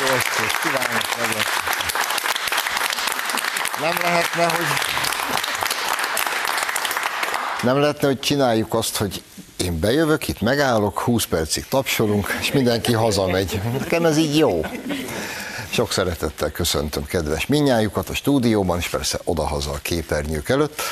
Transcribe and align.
Jó 0.00 0.14
estét, 0.14 0.58
kívánok 0.62 1.16
nagyon. 1.16 1.42
Nem 3.80 4.02
lehetne, 4.02 4.44
hogy 4.44 4.66
nem 7.62 7.80
lehetne, 7.80 8.06
hogy 8.06 8.20
csináljuk 8.20 8.74
azt, 8.74 8.96
hogy 8.96 9.22
én 9.56 9.80
bejövök, 9.80 10.28
itt 10.28 10.40
megállok, 10.40 10.98
20 10.98 11.24
percig 11.24 11.68
tapsolunk, 11.68 12.34
és 12.40 12.52
mindenki 12.52 12.92
hazamegy. 12.92 13.60
Nekem 13.78 14.04
ez 14.04 14.16
így 14.16 14.36
jó. 14.36 14.64
Sok 15.70 15.92
szeretettel 15.92 16.50
köszöntöm 16.50 17.04
kedves 17.04 17.46
minnyájukat 17.46 18.08
a 18.08 18.14
stúdióban, 18.14 18.78
és 18.78 18.88
persze 18.88 19.18
odahaza 19.24 19.70
a 19.70 19.78
képernyők 19.82 20.48
előtt. 20.48 20.82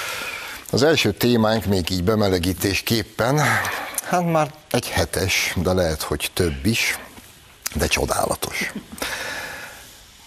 Az 0.70 0.83
első 0.83 1.12
témánk 1.12 1.65
még 1.65 1.91
így 1.91 2.05
bemelegítésképpen, 2.05 3.41
hát 4.09 4.31
már 4.31 4.55
egy 4.70 4.89
hetes, 4.89 5.53
de 5.56 5.73
lehet, 5.73 6.03
hogy 6.03 6.31
több 6.34 6.67
is, 6.67 6.98
de 7.75 7.87
csodálatos. 7.87 8.73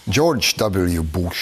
George 0.04 0.46
W. 0.56 1.02
Bush, 1.02 1.40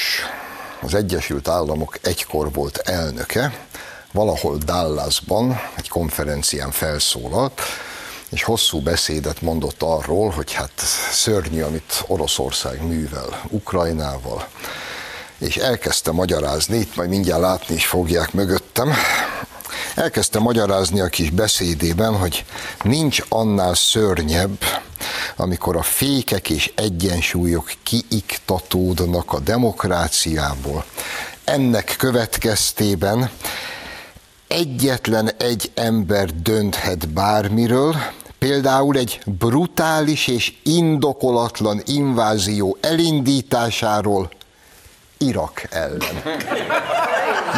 az 0.82 0.94
Egyesült 0.94 1.48
Államok 1.48 1.98
egykor 2.02 2.52
volt 2.52 2.76
elnöke, 2.76 3.66
valahol 4.12 4.56
Dallasban 4.56 5.60
egy 5.76 5.88
konferencián 5.88 6.70
felszólalt, 6.70 7.60
és 8.30 8.42
hosszú 8.42 8.80
beszédet 8.80 9.40
mondott 9.40 9.82
arról, 9.82 10.30
hogy 10.30 10.52
hát 10.52 10.72
szörnyű, 11.12 11.62
amit 11.62 12.04
Oroszország 12.06 12.86
művel 12.86 13.42
Ukrajnával, 13.48 14.46
és 15.38 15.56
elkezdte 15.56 16.12
magyarázni, 16.12 16.76
itt 16.76 16.96
majd 16.96 17.08
mindjárt 17.08 17.40
látni 17.40 17.74
is 17.74 17.86
fogják 17.86 18.32
mögöttem, 18.32 18.94
elkezdte 19.94 20.38
magyarázni 20.38 21.00
a 21.00 21.06
kis 21.06 21.30
beszédében, 21.30 22.16
hogy 22.16 22.44
nincs 22.82 23.22
annál 23.28 23.74
szörnyebb, 23.74 24.58
amikor 25.36 25.76
a 25.76 25.82
fékek 25.82 26.50
és 26.50 26.72
egyensúlyok 26.76 27.72
kiiktatódnak 27.82 29.32
a 29.32 29.38
demokráciából. 29.38 30.84
Ennek 31.44 31.94
következtében 31.98 33.30
egyetlen 34.48 35.30
egy 35.38 35.70
ember 35.74 36.34
dönthet 36.42 37.08
bármiről, 37.08 37.96
például 38.38 38.96
egy 38.96 39.20
brutális 39.24 40.26
és 40.26 40.52
indokolatlan 40.62 41.82
invázió 41.86 42.76
elindításáról 42.80 44.30
Irak 45.18 45.62
ellen. 45.70 46.22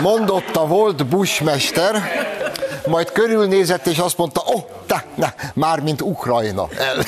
Mondotta 0.00 0.66
volt 0.66 1.06
Bushmester, 1.06 2.02
majd 2.86 3.12
körülnézett 3.12 3.86
és 3.86 3.98
azt 3.98 4.18
mondta, 4.18 4.42
oh, 4.46 4.62
te, 4.86 5.04
ne, 5.14 5.34
már 5.54 5.80
mint 5.80 6.00
Ukrajna 6.00 6.68
ellen. 6.78 7.04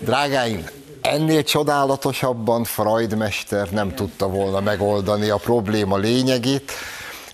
Drágáim, 0.00 0.64
ennél 1.00 1.42
csodálatosabban 1.42 2.64
Freud 2.64 3.16
mester 3.16 3.70
nem 3.70 3.94
tudta 3.94 4.28
volna 4.28 4.60
megoldani 4.60 5.28
a 5.28 5.36
probléma 5.36 5.96
lényegét, 5.96 6.72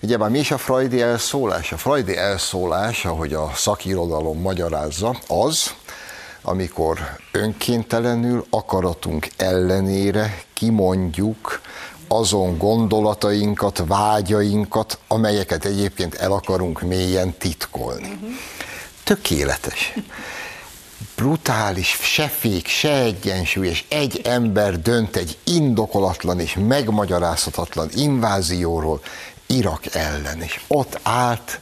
Ugye 0.03 0.17
már 0.17 0.31
mi 0.31 0.39
is 0.39 0.51
a 0.51 0.59
Freudi 0.59 1.03
elszólás? 1.03 1.73
A 1.73 1.77
Freudi 1.77 2.17
elszólás, 2.17 3.05
ahogy 3.05 3.35
a 3.35 3.51
szakirodalom 3.55 4.41
magyarázza, 4.41 5.17
az, 5.29 5.75
amikor 6.43 6.99
önkéntelenül 7.33 8.45
akaratunk 8.51 9.29
ellenére 9.37 10.43
kimondjuk 10.55 11.61
azon 12.13 12.59
gondolatainkat, 12.59 13.83
vágyainkat, 13.87 14.99
amelyeket 15.09 15.65
egyébként 15.65 16.15
el 16.15 16.33
akarunk 16.33 16.81
mélyen 16.81 17.35
titkolni. 17.39 18.19
Tökéletes. 19.05 19.95
Brutális, 21.17 21.99
se 22.03 22.29
fék, 22.29 22.67
se 22.67 22.93
egyensúly, 22.93 23.67
és 23.67 23.85
egy 23.89 24.21
ember 24.25 24.81
dönt 24.81 25.17
egy 25.17 25.39
indokolatlan 25.45 26.41
és 26.41 26.57
megmagyarázhatatlan 26.69 27.89
invázióról, 27.95 29.01
Irak 29.47 29.95
ellen, 29.95 30.43
és 30.43 30.61
ott 30.69 30.99
állt, 31.03 31.61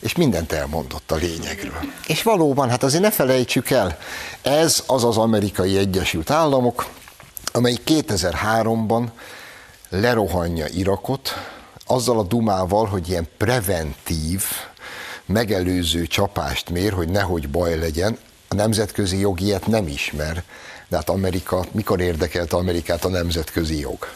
és 0.00 0.14
mindent 0.14 0.52
elmondott 0.52 1.10
a 1.10 1.16
lényegről. 1.16 1.80
És 2.06 2.22
valóban, 2.22 2.68
hát 2.68 2.82
azért 2.82 3.02
ne 3.02 3.10
felejtsük 3.10 3.70
el, 3.70 3.98
ez 4.42 4.82
az 4.86 5.04
az 5.04 5.16
amerikai 5.16 5.76
Egyesült 5.76 6.30
Államok, 6.30 6.86
amely 7.52 7.76
2003-ban 7.86 9.04
lerohanja 9.92 10.66
Irakot, 10.68 11.30
azzal 11.86 12.18
a 12.18 12.22
dumával, 12.22 12.86
hogy 12.86 13.08
ilyen 13.08 13.28
preventív, 13.36 14.44
megelőző 15.26 16.06
csapást 16.06 16.70
mér, 16.70 16.92
hogy 16.92 17.08
nehogy 17.08 17.48
baj 17.48 17.78
legyen, 17.78 18.18
a 18.48 18.54
nemzetközi 18.54 19.18
jog 19.18 19.40
ilyet 19.40 19.66
nem 19.66 19.86
ismer, 19.86 20.42
de 20.88 20.96
hát 20.96 21.08
Amerika, 21.08 21.64
mikor 21.72 22.00
érdekelte 22.00 22.56
Amerikát 22.56 23.04
a 23.04 23.08
nemzetközi 23.08 23.80
jog? 23.80 24.06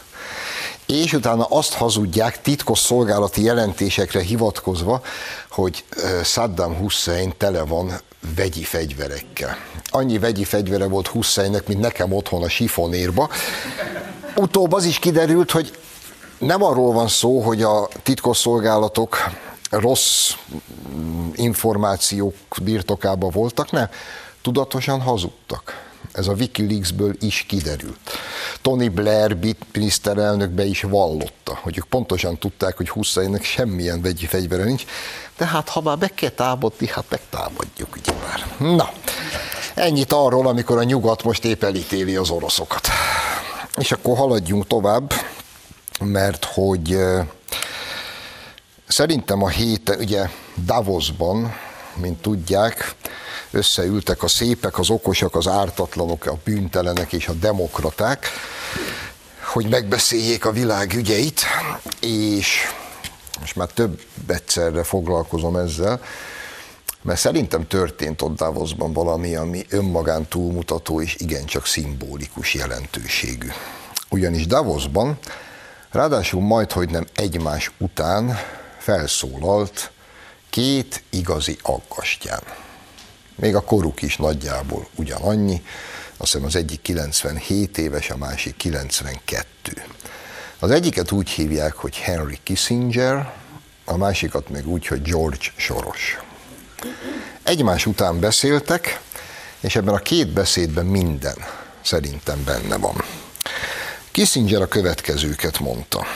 és 0.87 1.13
utána 1.13 1.45
azt 1.45 1.73
hazudják 1.73 2.41
titkos 2.41 2.79
szolgálati 2.79 3.43
jelentésekre 3.43 4.21
hivatkozva, 4.21 5.03
hogy 5.51 5.85
Saddam 6.25 6.77
Hussein 6.77 7.33
tele 7.39 7.63
van 7.63 8.01
vegyi 8.37 8.63
fegyverekkel. 8.63 9.57
Annyi 9.85 10.19
vegyi 10.19 10.45
fegyvere 10.45 10.87
volt 10.87 11.07
Husseinnek, 11.07 11.67
mint 11.67 11.81
nekem 11.81 12.13
otthon 12.13 12.43
a 12.43 12.49
sifonérba. 12.49 13.29
Utóbb 14.37 14.73
az 14.73 14.85
is 14.85 14.99
kiderült, 14.99 15.51
hogy 15.51 15.79
nem 16.39 16.63
arról 16.63 16.93
van 16.93 17.09
szó, 17.09 17.41
hogy 17.41 17.63
a 17.63 17.89
titkosszolgálatok 18.03 19.17
rossz 19.71 20.33
információk 21.35 22.35
birtokában 22.63 23.31
voltak, 23.31 23.71
nem, 23.71 23.89
tudatosan 24.43 25.01
hazudtak 25.01 25.87
ez 26.17 26.27
a 26.27 26.33
Wikileaksből 26.33 27.17
is 27.21 27.45
kiderült. 27.49 28.11
Tony 28.63 28.93
Blair 28.93 29.37
miniszterelnök 29.73 30.51
be 30.51 30.65
is 30.65 30.83
vallotta, 30.83 31.59
hogy 31.63 31.79
ők 31.79 31.85
pontosan 31.85 32.39
tudták, 32.39 32.77
hogy 32.77 32.89
Husseinnek 32.89 33.45
semmilyen 33.45 34.03
vegyi 34.03 34.27
fegyvere 34.27 34.65
nincs, 34.65 34.85
de 35.37 35.47
hát 35.47 35.69
ha 35.69 35.81
már 35.81 35.99
be 35.99 36.09
kell 36.09 36.31
támadni, 36.31 36.87
hát 36.87 37.05
megtámadjuk 37.09 37.97
ugye 37.97 38.13
már. 38.13 38.71
Na, 38.77 38.91
ennyit 39.75 40.13
arról, 40.13 40.47
amikor 40.47 40.79
a 40.79 40.83
nyugat 40.83 41.23
most 41.23 41.45
épp 41.45 41.63
elítéli 41.63 42.17
az 42.17 42.31
oroszokat. 42.31 42.89
És 43.79 43.93
akkor 43.93 44.17
haladjunk 44.17 44.67
tovább, 44.67 45.13
mert 46.01 46.45
hogy 46.45 46.99
szerintem 48.87 49.43
a 49.43 49.49
héten, 49.49 49.99
ugye 49.99 50.29
Davosban, 50.65 51.55
mint 51.95 52.23
tudják, 52.23 52.95
összeültek 53.51 54.23
a 54.23 54.29
szépek, 54.29 54.79
az 54.79 54.91
okosak, 54.91 55.35
az 55.35 55.49
ártatlanok, 55.49 56.27
a 56.27 56.39
bűntelenek 56.45 57.13
és 57.13 57.29
a 57.29 57.33
demokraták, 57.33 58.29
hogy 59.53 59.69
megbeszéljék 59.69 60.45
a 60.45 60.53
világ 60.53 60.95
ügyeit, 60.95 61.43
és 62.01 62.63
most 63.41 63.57
már 63.57 63.69
több 63.69 64.01
egyszerre 64.27 64.83
foglalkozom 64.83 65.57
ezzel, 65.57 66.01
mert 67.07 67.21
szerintem 67.21 67.67
történt 67.67 68.23
ott 68.23 68.37
Davosban 68.37 68.93
valami, 68.93 69.35
ami 69.35 69.67
önmagán 69.69 70.29
túlmutató 70.29 71.01
és 71.01 71.17
igencsak 71.19 71.67
szimbolikus 71.67 72.55
jelentőségű. 72.55 73.49
Ugyanis 74.11 74.47
Davosban, 74.47 75.19
ráadásul 75.91 76.41
majd, 76.41 76.73
hogy 76.73 76.91
nem 76.91 77.07
egymás 77.15 77.71
után 77.79 78.39
felszólalt 78.79 79.91
két 80.51 81.03
igazi 81.11 81.59
aggastyán 81.63 82.43
még 83.37 83.55
a 83.55 83.61
koruk 83.61 84.03
is 84.03 84.17
nagyjából 84.17 84.89
ugyanannyi, 84.95 85.63
azt 86.17 86.33
hiszem 86.33 86.47
az 86.47 86.57
egyik 86.57 86.83
97 86.83 87.79
éves, 87.79 88.11
a 88.11 88.17
másik 88.17 88.57
92. 88.57 89.83
Az 90.59 90.71
egyiket 90.71 91.13
úgy 91.13 91.29
hívják, 91.29 91.75
hogy 91.75 91.97
Henry 91.97 92.39
Kissinger, 92.43 93.35
a 93.85 93.97
másikat 93.97 94.49
meg 94.49 94.67
úgy, 94.67 94.87
hogy 94.87 95.03
George 95.03 95.47
Soros. 95.57 96.19
Egymás 97.43 97.87
után 97.87 98.21
beszéltek, 98.21 99.01
és 99.61 99.77
ebben 99.77 99.95
a 99.95 99.99
két 99.99 100.29
beszédben 100.29 100.87
minden 100.87 101.37
szerintem 101.83 102.45
benne 102.45 102.77
van. 102.77 103.05
Kissinger 104.11 104.63
a 104.63 104.67
következőket 104.67 105.59
mondta. 105.59 106.07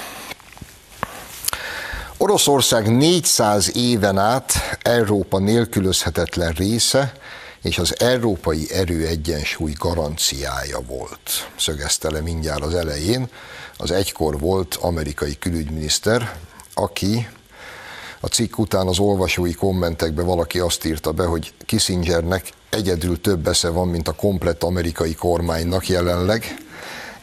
Oroszország 2.16 2.96
400 2.96 3.76
éven 3.76 4.18
át 4.18 4.52
Európa 4.82 5.38
nélkülözhetetlen 5.38 6.52
része, 6.52 7.12
és 7.62 7.78
az 7.78 8.00
európai 8.00 8.72
erőegyensúly 8.72 9.72
garanciája 9.78 10.80
volt, 10.80 11.50
szögezte 11.56 12.10
le 12.10 12.20
mindjárt 12.20 12.62
az 12.62 12.74
elején. 12.74 13.28
Az 13.76 13.90
egykor 13.90 14.38
volt 14.38 14.74
amerikai 14.74 15.38
külügyminiszter, 15.38 16.36
aki 16.74 17.28
a 18.20 18.26
cikk 18.26 18.58
után 18.58 18.86
az 18.86 18.98
olvasói 18.98 19.52
kommentekbe 19.52 20.22
valaki 20.22 20.58
azt 20.58 20.84
írta 20.84 21.12
be, 21.12 21.24
hogy 21.24 21.52
Kissingernek 21.66 22.52
egyedül 22.70 23.20
több 23.20 23.46
esze 23.46 23.68
van, 23.68 23.88
mint 23.88 24.08
a 24.08 24.12
komplett 24.12 24.62
amerikai 24.62 25.14
kormánynak 25.14 25.88
jelenleg. 25.88 26.44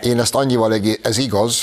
Én 0.02 0.20
ezt 0.20 0.36
annyival, 0.36 0.82
ez 1.02 1.18
igaz, 1.18 1.62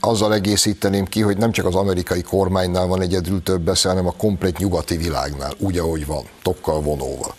azzal 0.00 0.34
egészíteném 0.34 1.04
ki, 1.04 1.20
hogy 1.20 1.36
nem 1.36 1.52
csak 1.52 1.66
az 1.66 1.74
amerikai 1.74 2.22
kormánynál 2.22 2.86
van 2.86 3.02
egyedül 3.02 3.42
több 3.42 3.68
esze, 3.68 3.88
hanem 3.88 4.06
a 4.06 4.14
komplet 4.16 4.58
nyugati 4.58 4.96
világnál, 4.96 5.52
úgy, 5.58 5.78
ahogy 5.78 6.06
van, 6.06 6.24
tokkal 6.42 6.80
vonóval. 6.80 7.34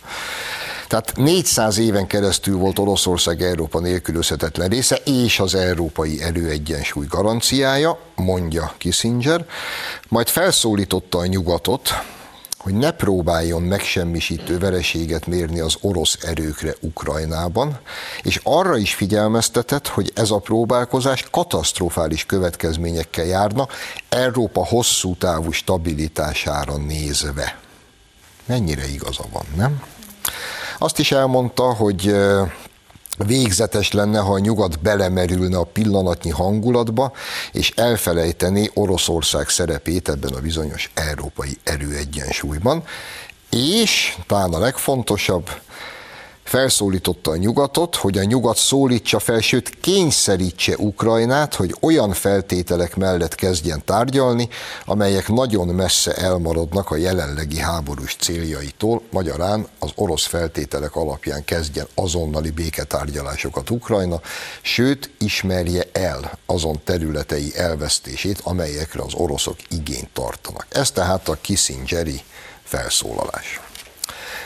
Tehát 0.92 1.16
400 1.16 1.78
éven 1.78 2.06
keresztül 2.06 2.56
volt 2.56 2.78
Oroszország 2.78 3.42
Európa 3.42 3.80
nélkülözhetetlen 3.80 4.68
része, 4.68 4.96
és 4.96 5.40
az 5.40 5.54
európai 5.54 6.22
erőegyensúly 6.22 7.06
garanciája, 7.08 7.98
mondja 8.14 8.74
Kissinger, 8.78 9.46
majd 10.08 10.28
felszólította 10.28 11.18
a 11.18 11.26
nyugatot, 11.26 11.88
hogy 12.58 12.74
ne 12.74 12.90
próbáljon 12.90 13.62
megsemmisítő 13.62 14.58
vereséget 14.58 15.26
mérni 15.26 15.60
az 15.60 15.76
orosz 15.80 16.18
erőkre 16.22 16.74
Ukrajnában, 16.80 17.78
és 18.22 18.40
arra 18.42 18.76
is 18.76 18.94
figyelmeztetett, 18.94 19.88
hogy 19.88 20.12
ez 20.14 20.30
a 20.30 20.38
próbálkozás 20.38 21.24
katasztrofális 21.30 22.26
következményekkel 22.26 23.24
járna 23.24 23.68
Európa 24.08 24.66
hosszú 24.66 25.16
távú 25.16 25.50
stabilitására 25.50 26.76
nézve. 26.76 27.58
Mennyire 28.46 28.88
igaza 28.88 29.24
van, 29.32 29.44
nem? 29.56 29.82
Azt 30.82 30.98
is 30.98 31.12
elmondta, 31.12 31.74
hogy 31.74 32.14
végzetes 33.26 33.92
lenne, 33.92 34.18
ha 34.18 34.32
a 34.32 34.38
nyugat 34.38 34.80
belemerülne 34.80 35.58
a 35.58 35.64
pillanatnyi 35.64 36.30
hangulatba, 36.30 37.12
és 37.52 37.72
elfelejteni 37.76 38.70
Oroszország 38.74 39.48
szerepét 39.48 40.08
ebben 40.08 40.32
a 40.32 40.40
bizonyos 40.40 40.90
európai 40.94 41.58
erőegyensúlyban. 41.64 42.82
És 43.50 44.16
talán 44.26 44.52
a 44.52 44.58
legfontosabb, 44.58 45.50
felszólította 46.44 47.30
a 47.30 47.36
nyugatot, 47.36 47.96
hogy 47.96 48.18
a 48.18 48.24
nyugat 48.24 48.56
szólítsa 48.56 49.18
fel, 49.18 49.40
sőt 49.40 49.80
kényszerítse 49.80 50.76
Ukrajnát, 50.76 51.54
hogy 51.54 51.76
olyan 51.80 52.12
feltételek 52.12 52.96
mellett 52.96 53.34
kezdjen 53.34 53.84
tárgyalni, 53.84 54.48
amelyek 54.84 55.28
nagyon 55.28 55.68
messze 55.68 56.14
elmaradnak 56.14 56.90
a 56.90 56.96
jelenlegi 56.96 57.58
háborús 57.58 58.16
céljaitól, 58.20 59.02
magyarán 59.10 59.66
az 59.78 59.90
orosz 59.94 60.26
feltételek 60.26 60.96
alapján 60.96 61.44
kezdjen 61.44 61.86
azonnali 61.94 62.50
béketárgyalásokat 62.50 63.70
Ukrajna, 63.70 64.20
sőt 64.62 65.10
ismerje 65.18 65.82
el 65.92 66.38
azon 66.46 66.80
területei 66.84 67.52
elvesztését, 67.56 68.40
amelyekre 68.42 69.02
az 69.02 69.14
oroszok 69.14 69.56
igényt 69.68 70.10
tartanak. 70.12 70.66
Ez 70.68 70.90
tehát 70.90 71.28
a 71.28 71.38
Kissingeri 71.40 72.20
felszólalás. 72.62 73.60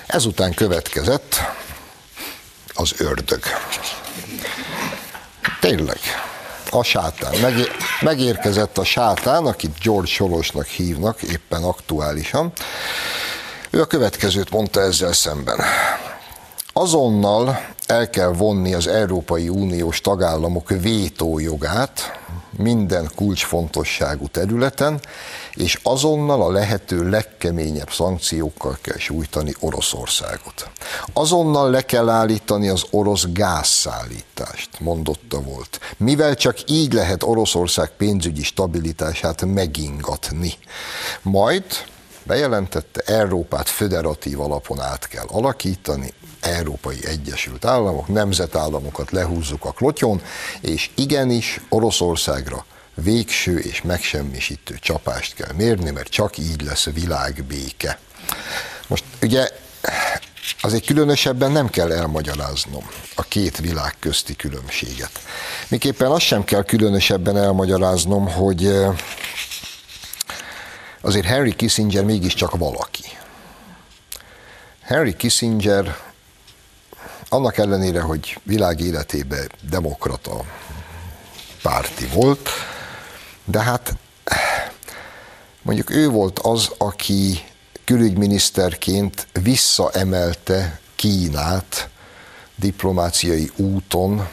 Ezután 0.06 0.54
következett 0.54 1.34
az 2.76 2.94
ördög. 2.99 3.43
Tényleg, 5.61 5.99
a 6.70 6.82
sátán. 6.82 7.34
megérkezett 8.00 8.78
a 8.78 8.84
sátán, 8.84 9.46
akit 9.46 9.78
George 9.82 10.08
Sorosnak 10.08 10.67
hívnak, 10.67 11.23
éppen 11.23 11.62
aktuálisan. 11.62 12.52
Ő 13.70 13.81
a 13.81 13.87
következőt 13.87 14.50
mondta 14.50 14.81
ezzel 14.81 15.12
szemben. 15.12 15.61
Azonnal 16.73 17.75
el 17.87 18.11
kell 18.11 18.32
vonni 18.32 18.75
az 18.75 18.87
Európai 18.87 19.49
Uniós 19.49 20.00
tagállamok 20.00 20.69
vétójogát 20.69 22.20
minden 22.58 23.11
kulcsfontosságú 23.14 24.26
területen, 24.29 25.00
és 25.55 25.79
azonnal 25.82 26.43
a 26.43 26.50
lehető 26.50 27.08
legkeményebb 27.08 27.91
szankciókkal 27.91 28.79
kell 28.81 28.99
sújtani 28.99 29.55
Oroszországot. 29.61 30.70
Azonnal 31.12 31.70
le 31.70 31.82
kell 31.82 32.08
állítani 32.08 32.69
az 32.69 32.85
orosz 32.91 33.25
gázszállítást, 33.32 34.81
mondotta 34.81 35.41
volt, 35.41 35.81
mivel 35.97 36.35
csak 36.35 36.70
így 36.70 36.93
lehet 36.93 37.23
Oroszország 37.23 37.91
pénzügyi 37.97 38.43
stabilitását 38.43 39.44
megingatni. 39.44 40.53
Majd 41.23 41.64
bejelentette, 42.23 43.00
Európát 43.00 43.69
föderatív 43.69 44.41
alapon 44.41 44.81
át 44.81 45.08
kell 45.08 45.26
alakítani, 45.29 46.12
Európai 46.46 47.06
Egyesült 47.06 47.64
Államok, 47.64 48.08
nemzetállamokat 48.08 49.10
lehúzzuk 49.10 49.64
a 49.64 49.72
klotyon, 49.72 50.22
és 50.60 50.90
igenis 50.94 51.60
Oroszországra 51.69 52.64
végső 52.94 53.58
és 53.58 53.82
megsemmisítő 53.82 54.78
csapást 54.81 55.34
kell 55.34 55.52
mérni, 55.52 55.90
mert 55.90 56.08
csak 56.08 56.38
így 56.38 56.62
lesz 56.62 56.84
világbéke. 56.84 57.98
Most 58.87 59.04
ugye 59.22 59.48
azért 60.60 60.84
különösebben 60.84 61.52
nem 61.52 61.70
kell 61.70 61.93
elmagyaráznom 61.93 62.90
a 63.14 63.22
két 63.22 63.56
világ 63.58 63.94
közti 64.00 64.37
különbséget. 64.37 65.10
Miképpen 65.69 66.10
azt 66.10 66.25
sem 66.25 66.44
kell 66.44 66.62
különösebben 66.62 67.37
elmagyaráznom, 67.37 68.28
hogy 68.28 68.72
azért 71.00 71.26
Henry 71.26 71.54
Kissinger 71.54 72.04
mégiscsak 72.04 72.56
valaki. 72.56 73.04
Henry 74.82 75.16
Kissinger 75.16 75.96
annak 77.37 77.59
ellenére, 77.59 78.00
hogy 78.00 78.38
világ 78.43 78.81
életében 78.81 79.50
demokrata 79.71 80.44
párti 81.62 82.06
volt, 82.06 82.49
de 83.44 83.62
hát 83.62 83.94
mondjuk 85.62 85.91
ő 85.91 86.09
volt 86.09 86.38
az, 86.38 86.71
aki 86.79 87.44
külügyminiszterként 87.85 89.27
visszaemelte 89.43 90.81
Kínát 90.94 91.88
diplomáciai 92.55 93.50
úton 93.56 94.29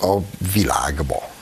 a 0.00 0.16
világba. 0.52 1.33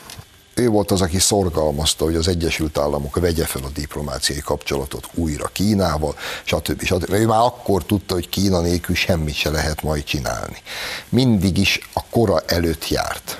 Ő 0.55 0.67
volt 0.67 0.91
az, 0.91 1.01
aki 1.01 1.19
szorgalmazta, 1.19 2.03
hogy 2.03 2.15
az 2.15 2.27
Egyesült 2.27 2.77
Államok 2.77 3.19
vegye 3.19 3.45
fel 3.45 3.63
a 3.63 3.69
diplomáciai 3.73 4.39
kapcsolatot 4.39 5.09
újra 5.13 5.47
Kínával, 5.47 6.15
stb. 6.43 6.83
stb. 6.83 7.13
Ő 7.13 7.25
már 7.25 7.39
akkor 7.39 7.85
tudta, 7.85 8.13
hogy 8.13 8.29
Kína 8.29 8.61
nélkül 8.61 8.95
semmit 8.95 9.35
se 9.35 9.49
lehet 9.49 9.81
majd 9.81 10.03
csinálni. 10.03 10.57
Mindig 11.09 11.57
is 11.57 11.89
a 11.93 12.03
kora 12.09 12.39
előtt 12.39 12.89
járt 12.89 13.37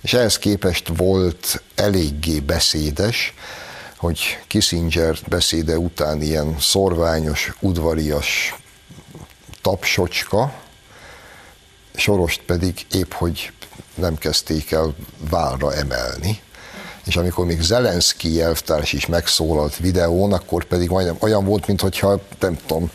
és 0.00 0.12
ehhez 0.12 0.38
képest 0.38 0.90
volt 0.96 1.62
eléggé 1.74 2.40
beszédes, 2.40 3.34
hogy 3.96 4.38
Kissinger 4.46 5.18
beszéde 5.28 5.78
után 5.78 6.22
ilyen 6.22 6.56
szorványos, 6.58 7.52
udvarias 7.60 8.54
tapsocska, 9.62 10.52
Sorost 11.94 12.40
pedig 12.42 12.86
épp, 12.90 13.12
hogy 13.12 13.52
nem 14.00 14.16
kezdték 14.18 14.70
el 14.70 14.94
válra 15.30 15.74
emelni, 15.74 16.40
és 17.04 17.16
amikor 17.16 17.46
még 17.46 17.60
Zelenszky 17.60 18.42
elvtárs 18.42 18.92
is 18.92 19.06
megszólalt 19.06 19.76
videón, 19.76 20.32
akkor 20.32 20.64
pedig 20.64 20.88
majdnem 20.88 21.16
olyan 21.18 21.44
volt, 21.44 21.66
mintha 21.66 22.20
nem 22.40 22.58
tudom, 22.66 22.90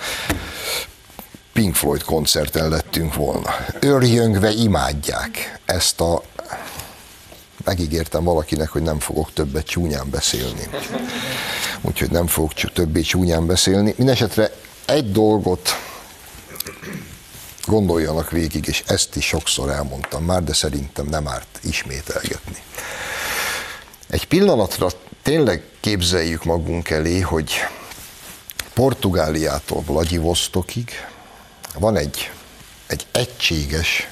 Pink 1.53 1.75
Floyd 1.75 2.03
koncerten 2.03 2.69
lettünk 2.69 3.13
volna. 3.13 3.55
Örjöngve 3.79 4.51
imádják 4.51 5.59
ezt 5.65 6.01
a 6.01 6.24
megígértem 7.63 8.24
valakinek, 8.24 8.69
hogy 8.69 8.81
nem 8.81 9.00
fogok 9.00 9.33
többet 9.33 9.65
csúnyán 9.65 10.09
beszélni. 10.09 10.69
Úgyhogy 11.81 12.12
nem 12.12 12.27
fogok 12.27 12.53
többé 12.53 13.01
csúnyán 13.01 13.45
beszélni. 13.45 13.93
Mindenesetre 13.97 14.51
egy 14.85 15.12
dolgot 15.12 15.69
gondoljanak 17.65 18.31
végig, 18.31 18.67
és 18.67 18.84
ezt 18.88 19.15
is 19.15 19.25
sokszor 19.25 19.69
elmondtam 19.69 20.24
már, 20.24 20.43
de 20.43 20.53
szerintem 20.53 21.05
nem 21.05 21.27
árt 21.27 21.60
ismételgetni. 21.63 22.57
Egy 24.10 24.27
pillanatra 24.27 24.88
tényleg 25.24 25.63
képzeljük 25.79 26.43
magunk 26.43 26.89
elé, 26.89 27.19
hogy 27.19 27.51
Portugáliától 28.74 29.84
Vladivostokig 29.86 30.91
van 31.79 31.98
egy, 31.98 32.31
egy 32.88 33.05
egységes 33.12 34.10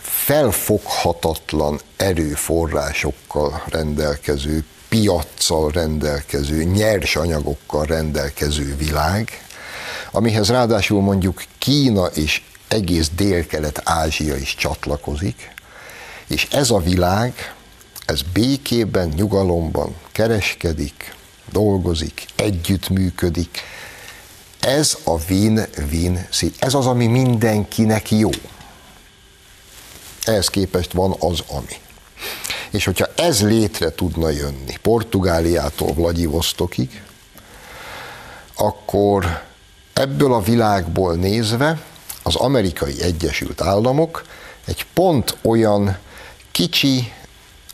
felfoghatatlan 0.00 1.80
erőforrásokkal 1.96 3.62
rendelkező, 3.68 4.64
piaccal 4.88 5.70
rendelkező, 5.70 6.62
nyers 6.62 7.16
anyagokkal 7.16 7.84
rendelkező 7.84 8.76
világ, 8.76 9.46
amihez 10.10 10.48
ráadásul 10.48 11.00
mondjuk 11.00 11.44
Kína 11.58 12.06
és 12.06 12.42
egész 12.68 13.10
Dél-Kelet-Ázsia 13.16 14.36
is 14.36 14.54
csatlakozik, 14.54 15.54
és 16.26 16.48
ez 16.50 16.70
a 16.70 16.78
világ, 16.78 17.54
ez 18.06 18.22
békében, 18.32 19.08
nyugalomban 19.08 19.94
kereskedik, 20.12 21.14
dolgozik, 21.52 22.26
együttműködik. 22.36 23.60
Ez 24.60 24.96
a 25.04 25.24
win-win, 25.28 26.28
ez 26.58 26.74
az, 26.74 26.86
ami 26.86 27.06
mindenkinek 27.06 28.10
jó 28.10 28.30
ehhez 30.28 30.48
képest 30.48 30.92
van 30.92 31.16
az, 31.18 31.42
ami. 31.46 31.80
És 32.70 32.84
hogyha 32.84 33.06
ez 33.16 33.42
létre 33.42 33.90
tudna 33.90 34.28
jönni 34.28 34.76
Portugáliától 34.82 35.92
Vladivostokig, 35.92 37.02
akkor 38.54 39.42
ebből 39.92 40.32
a 40.32 40.40
világból 40.40 41.14
nézve 41.14 41.82
az 42.26 42.34
amerikai 42.34 43.02
Egyesült 43.02 43.60
Államok 43.60 44.24
egy 44.64 44.86
pont 44.94 45.36
olyan 45.42 45.98
kicsi, 46.50 47.12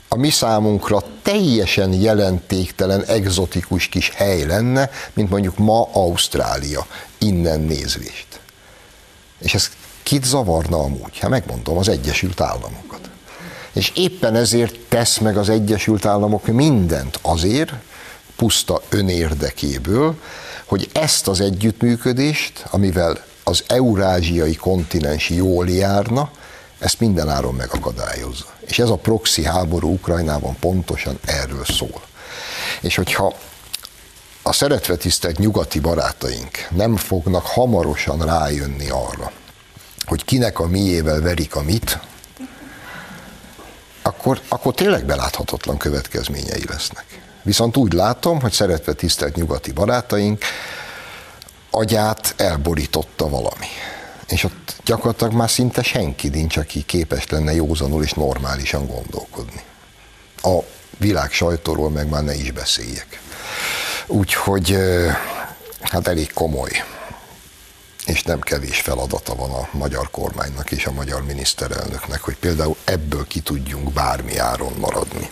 a 0.07 0.15
mi 0.15 0.29
számunkra 0.29 1.03
teljesen 1.21 1.93
jelentéktelen, 1.93 3.03
egzotikus 3.03 3.87
kis 3.87 4.09
hely 4.09 4.45
lenne, 4.45 4.89
mint 5.13 5.29
mondjuk 5.29 5.57
ma 5.57 5.89
Ausztrália, 5.91 6.87
innen 7.17 7.59
nézvést. 7.59 8.27
És 9.39 9.53
ez 9.53 9.69
Kit 10.03 10.23
zavarna 10.25 10.77
amúgy? 10.77 11.17
Hát 11.19 11.29
megmondom, 11.29 11.77
az 11.77 11.87
Egyesült 11.87 12.41
Államokat. 12.41 13.09
És 13.73 13.91
éppen 13.95 14.35
ezért 14.35 14.79
tesz 14.79 15.17
meg 15.17 15.37
az 15.37 15.49
Egyesült 15.49 16.05
Államok 16.05 16.47
mindent 16.47 17.19
azért, 17.21 17.73
puszta 18.35 18.81
önérdekéből, 18.89 20.15
hogy 20.65 20.89
ezt 20.93 21.27
az 21.27 21.41
együttműködést, 21.41 22.65
amivel 22.71 23.23
az 23.43 23.63
eurázsiai 23.67 24.55
kontinens 24.55 25.29
jól 25.29 25.69
járna, 25.69 26.31
ezt 26.79 26.99
mindenáron 26.99 27.53
megakadályozza. 27.53 28.45
És 28.65 28.79
ez 28.79 28.89
a 28.89 28.95
proxy 28.95 29.43
háború 29.43 29.93
Ukrajnában 29.93 30.55
pontosan 30.59 31.19
erről 31.25 31.65
szól. 31.65 32.01
És 32.81 32.95
hogyha 32.95 33.33
a 34.41 34.53
szeretve 34.53 34.95
tisztelt 34.95 35.37
nyugati 35.37 35.79
barátaink 35.79 36.67
nem 36.69 36.97
fognak 36.97 37.45
hamarosan 37.45 38.25
rájönni 38.25 38.89
arra, 38.89 39.31
hogy 40.05 40.25
kinek 40.25 40.59
a 40.59 40.67
miével 40.67 41.21
verik 41.21 41.55
a 41.55 41.61
mit, 41.61 41.99
akkor, 44.01 44.41
akkor 44.47 44.73
tényleg 44.73 45.05
beláthatatlan 45.05 45.77
következményei 45.77 46.63
lesznek. 46.67 47.05
Viszont 47.41 47.77
úgy 47.77 47.93
látom, 47.93 48.41
hogy 48.41 48.51
szeretve 48.51 48.93
tisztelt 48.93 49.35
nyugati 49.35 49.71
barátaink 49.71 50.43
agyát 51.75 52.33
elborította 52.37 53.29
valami. 53.29 53.67
És 54.27 54.43
ott 54.43 54.75
gyakorlatilag 54.85 55.33
már 55.33 55.49
szinte 55.49 55.83
senki 55.83 56.27
nincs, 56.27 56.57
aki 56.57 56.83
képes 56.83 57.27
lenne 57.27 57.53
józanul 57.53 58.03
és 58.03 58.13
normálisan 58.13 58.87
gondolkodni. 58.87 59.61
A 60.41 60.57
világ 60.97 61.31
sajtóról 61.31 61.89
meg 61.89 62.09
már 62.09 62.23
ne 62.23 62.35
is 62.35 62.51
beszéljek. 62.51 63.21
Úgyhogy 64.07 64.77
hát 65.81 66.07
elég 66.07 66.33
komoly 66.33 66.83
és 68.05 68.23
nem 68.23 68.39
kevés 68.39 68.79
feladata 68.79 69.35
van 69.35 69.51
a 69.51 69.67
magyar 69.71 70.09
kormánynak 70.11 70.71
és 70.71 70.85
a 70.85 70.91
magyar 70.91 71.23
miniszterelnöknek, 71.23 72.21
hogy 72.21 72.35
például 72.35 72.75
ebből 72.83 73.27
ki 73.27 73.39
tudjunk 73.39 73.93
bármi 73.93 74.37
áron 74.37 74.73
maradni. 74.79 75.29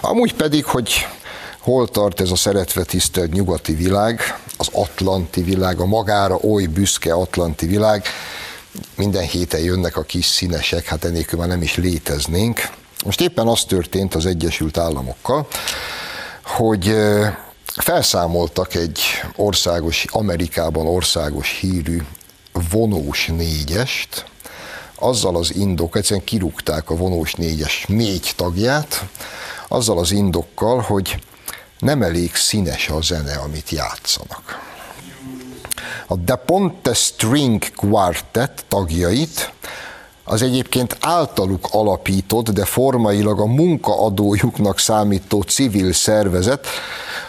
Amúgy 0.00 0.34
pedig, 0.34 0.64
hogy 0.64 1.06
hol 1.66 1.88
tart 1.88 2.20
ez 2.20 2.30
a 2.30 2.36
szeretve 2.36 2.84
tisztelt 2.84 3.32
nyugati 3.32 3.74
világ, 3.74 4.40
az 4.56 4.68
atlanti 4.72 5.42
világ, 5.42 5.80
a 5.80 5.84
magára 5.84 6.36
oly 6.36 6.66
büszke 6.66 7.12
atlanti 7.12 7.66
világ, 7.66 8.04
minden 8.96 9.22
héten 9.22 9.60
jönnek 9.60 9.96
a 9.96 10.02
kis 10.02 10.26
színesek, 10.26 10.84
hát 10.84 11.04
enélkül 11.04 11.38
már 11.38 11.48
nem 11.48 11.62
is 11.62 11.76
léteznénk. 11.76 12.60
Most 13.04 13.20
éppen 13.20 13.46
az 13.46 13.64
történt 13.64 14.14
az 14.14 14.26
Egyesült 14.26 14.78
Államokkal, 14.78 15.46
hogy 16.42 16.96
felszámoltak 17.64 18.74
egy 18.74 19.00
országos, 19.36 20.04
Amerikában 20.10 20.86
országos 20.86 21.58
hírű 21.60 22.02
vonós 22.70 23.26
négyest, 23.26 24.24
azzal 24.94 25.36
az 25.36 25.54
indok, 25.54 25.96
egyszerűen 25.96 26.26
kirúgták 26.26 26.90
a 26.90 26.96
vonós 26.96 27.34
négyes 27.34 27.84
négy 27.88 28.32
tagját, 28.36 29.04
azzal 29.68 29.98
az 29.98 30.10
indokkal, 30.10 30.80
hogy 30.80 31.18
nem 31.78 32.02
elég 32.02 32.34
színes 32.34 32.88
a 32.88 33.00
zene, 33.00 33.34
amit 33.34 33.70
játszanak. 33.70 34.74
A 36.06 36.16
De 36.16 36.34
Ponte 36.34 36.94
String 36.94 37.74
Quartet 37.74 38.64
tagjait 38.68 39.52
az 40.24 40.42
egyébként 40.42 40.96
általuk 41.00 41.68
alapított, 41.70 42.50
de 42.50 42.64
formailag 42.64 43.40
a 43.40 43.46
munkaadójuknak 43.46 44.78
számító 44.78 45.42
civil 45.42 45.92
szervezet, 45.92 46.66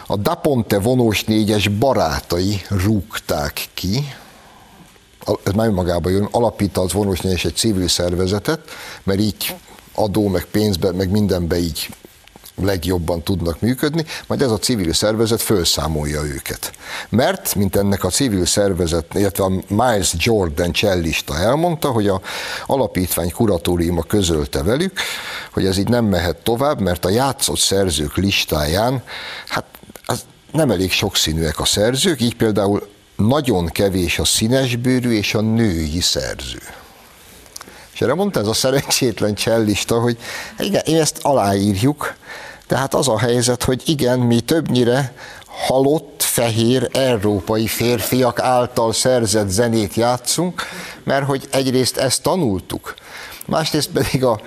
a 0.07 0.15
Daponte 0.15 0.79
vonós 0.79 1.23
négyes 1.23 1.67
barátai 1.67 2.61
rúgták 2.69 3.67
ki, 3.73 4.13
ez 5.43 5.53
már 5.53 5.69
magában 5.69 6.11
jön, 6.11 6.27
alapítta 6.31 6.81
az 6.81 6.93
vonós 6.93 7.19
négyes 7.19 7.45
egy 7.45 7.55
civil 7.55 7.87
szervezetet, 7.87 8.59
mert 9.03 9.19
így 9.19 9.55
adó, 9.93 10.27
meg 10.27 10.45
pénzbe, 10.45 10.91
meg 10.91 11.09
mindenbe 11.09 11.57
így 11.59 11.89
legjobban 12.61 13.23
tudnak 13.23 13.61
működni, 13.61 14.05
majd 14.27 14.41
ez 14.41 14.51
a 14.51 14.57
civil 14.57 14.93
szervezet 14.93 15.41
felszámolja 15.41 16.23
őket. 16.23 16.71
Mert, 17.09 17.55
mint 17.55 17.75
ennek 17.75 18.03
a 18.03 18.09
civil 18.09 18.45
szervezet, 18.45 19.13
illetve 19.13 19.43
a 19.43 19.51
Miles 19.67 20.13
Jordan 20.17 20.71
csellista 20.71 21.37
elmondta, 21.37 21.89
hogy 21.89 22.07
a 22.07 22.21
alapítvány 22.65 23.31
kuratóriuma 23.31 24.03
közölte 24.03 24.63
velük, 24.63 24.99
hogy 25.51 25.65
ez 25.65 25.77
így 25.77 25.89
nem 25.89 26.05
mehet 26.05 26.37
tovább, 26.37 26.79
mert 26.79 27.05
a 27.05 27.09
játszott 27.09 27.59
szerzők 27.59 28.15
listáján, 28.15 29.03
hát 29.47 29.65
az 30.05 30.25
nem 30.51 30.71
elég 30.71 30.91
sokszínűek 30.91 31.59
a 31.59 31.65
szerzők, 31.65 32.21
így 32.21 32.35
például 32.35 32.87
nagyon 33.15 33.65
kevés 33.65 34.19
a 34.19 34.25
színesbőrű 34.25 35.11
és 35.11 35.33
a 35.33 35.41
női 35.41 35.99
szerző. 36.01 36.59
És 37.97 38.03
erre 38.03 38.13
mondta 38.13 38.39
ez 38.39 38.47
a 38.47 38.53
szerencsétlen 38.53 39.35
csellista, 39.35 39.99
hogy 39.99 40.17
igen, 40.59 40.81
én 40.85 40.99
ezt 40.99 41.19
aláírjuk, 41.21 42.15
tehát 42.67 42.93
az 42.93 43.07
a 43.07 43.19
helyzet, 43.19 43.63
hogy 43.63 43.81
igen, 43.85 44.19
mi 44.19 44.39
többnyire 44.39 45.13
halott, 45.45 46.21
fehér, 46.23 46.89
európai 46.93 47.67
férfiak 47.67 48.39
által 48.39 48.93
szerzett 48.93 49.49
zenét 49.49 49.93
játszunk, 49.93 50.61
mert 51.03 51.25
hogy 51.25 51.47
egyrészt 51.51 51.97
ezt 51.97 52.21
tanultuk, 52.23 52.93
másrészt 53.45 53.89
pedig 53.89 54.23
a 54.23 54.39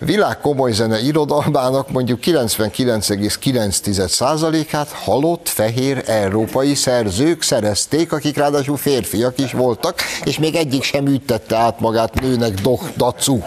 világ 0.00 0.40
komoly 0.40 0.72
zene 0.72 1.00
irodalmának 1.00 1.90
mondjuk 1.90 2.20
99,9%-át 2.22 4.88
halott, 4.88 5.48
fehér, 5.48 6.02
európai 6.06 6.74
szerzők 6.74 7.42
szerezték, 7.42 8.12
akik 8.12 8.36
ráadásul 8.36 8.76
férfiak 8.76 9.38
is 9.38 9.52
voltak, 9.52 10.00
és 10.24 10.38
még 10.38 10.54
egyik 10.54 10.82
sem 10.82 11.06
üttette 11.06 11.56
át 11.56 11.80
magát 11.80 12.20
nőnek 12.20 12.54
doh, 12.54 12.82
dacu. 12.96 13.38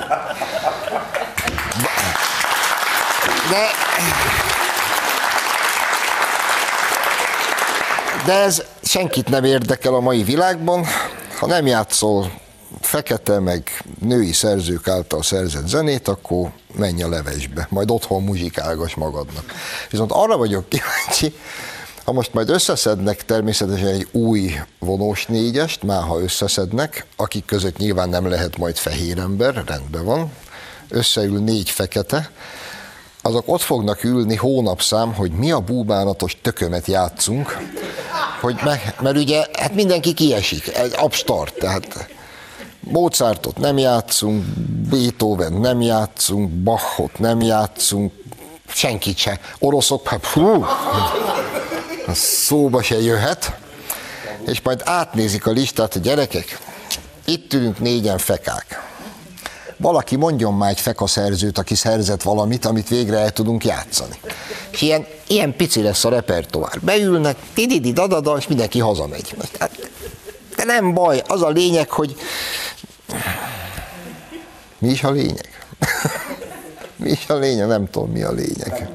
De, 3.50 3.68
de 8.26 8.34
ez 8.34 8.64
senkit 8.84 9.30
nem 9.30 9.44
érdekel 9.44 9.94
a 9.94 10.00
mai 10.00 10.24
világban, 10.24 10.86
ha 11.40 11.48
nem 11.48 11.66
játszol 11.66 12.42
fekete, 12.86 13.40
meg 13.40 13.84
női 14.00 14.32
szerzők 14.32 14.88
által 14.88 15.24
szerzett 15.24 15.68
zenét, 15.68 16.08
akkor 16.08 16.52
menj 16.75 17.04
a 17.04 17.10
levesbe, 17.10 17.68
majd 17.70 17.92
otthon 17.92 18.24
muzsikálgass 18.24 18.94
magadnak. 18.94 19.46
Viszont 19.90 20.12
arra 20.12 20.38
vagyok 20.38 20.70
kíváncsi, 20.70 21.34
ha 22.04 22.12
most 22.12 22.34
majd 22.34 22.50
összeszednek 22.50 23.25
természetesen 23.25 23.88
egy 23.88 24.08
új 24.12 24.52
vonós 24.80 25.25
négyest, 25.25 25.84
már 25.84 26.04
ha 26.04 26.22
összeszednek, 26.22 27.06
akik 27.16 27.46
között 27.46 27.78
nyilván 27.78 28.10
nem 28.10 28.28
lehet 28.28 28.58
majd 28.58 28.75
fehér 28.75 29.18
ember, 29.20 29.63
rendben 29.66 30.06
van, 30.06 30.32
összeül 30.90 31.40
négy 31.40 31.70
fekete, 31.70 32.32
azok 33.22 33.44
ott 33.46 33.62
fognak 33.62 34.04
ülni 34.04 34.36
hónapszám, 34.36 35.13
hogy 35.13 35.32
mi 35.32 35.52
a 35.52 35.60
búbánatos 35.60 36.38
tökömet 36.42 36.88
játszunk, 36.88 37.58
hogy 38.42 38.56
meg, 38.63 38.96
mert 39.02 39.18
ugye 39.18 39.46
hát 39.54 39.74
mindenki 39.74 40.13
kiesik, 40.13 40.78
egy 40.78 40.94
abstart, 40.98 41.54
tehát 41.54 42.08
Mozartot 42.84 43.58
nem 43.58 43.78
játszunk, 43.78 44.46
Beethoven 44.90 45.54
nem 45.54 45.82
játszunk, 45.82 46.50
Bachot 46.50 47.20
nem 47.20 47.42
játszunk, 47.42 48.13
senkit 48.68 49.18
se. 49.18 49.40
Oroszok, 49.60 50.08
hát 50.08 50.25
hú, 50.25 50.66
szóba 52.13 52.82
se 52.82 53.02
jöhet, 53.02 53.58
és 54.46 54.62
majd 54.62 54.82
átnézik 54.86 55.46
a 55.46 55.52
listát, 55.52 55.94
hogy 55.94 56.02
gyerekek, 56.02 56.60
itt 57.25 57.54
ülünk 57.54 57.80
négyen 57.80 58.18
fekák. 58.18 58.92
Valaki 59.78 60.16
mondjon 60.16 60.54
már 60.54 60.70
egy 60.70 60.80
fekaszerzőt, 60.80 61.58
aki 61.58 61.75
szerzett 61.75 62.22
valamit, 62.22 62.66
amit 62.66 62.90
végre 62.90 63.18
el 63.18 63.32
tudunk 63.32 63.66
játszani. 63.66 64.20
És 64.72 64.82
ilyen, 64.82 65.06
ilyen 65.28 65.56
pici 65.56 65.82
lesz 65.82 66.06
a 66.06 66.10
repertoár. 66.10 66.80
Beülnek, 66.82 67.38
tididi 67.54 67.92
dadada, 67.92 68.38
és 68.38 68.48
mindenki 68.48 68.80
hazamegy. 68.80 69.36
Hát, 69.60 69.90
de 70.65 70.74
nem 70.74 70.93
baj, 70.93 71.22
az 71.27 71.41
a 71.41 71.50
lényeg, 71.50 71.89
hogy 71.89 72.15
mi 74.77 74.89
is 74.89 75.03
a 75.03 75.12
lényeg? 75.12 75.65
mi 77.03 77.10
is 77.10 77.25
a 77.27 77.36
lényeg? 77.36 77.67
Nem 77.67 77.89
tudom, 77.89 78.10
mi 78.10 78.22
a 78.22 78.32
lényeg. 78.32 78.89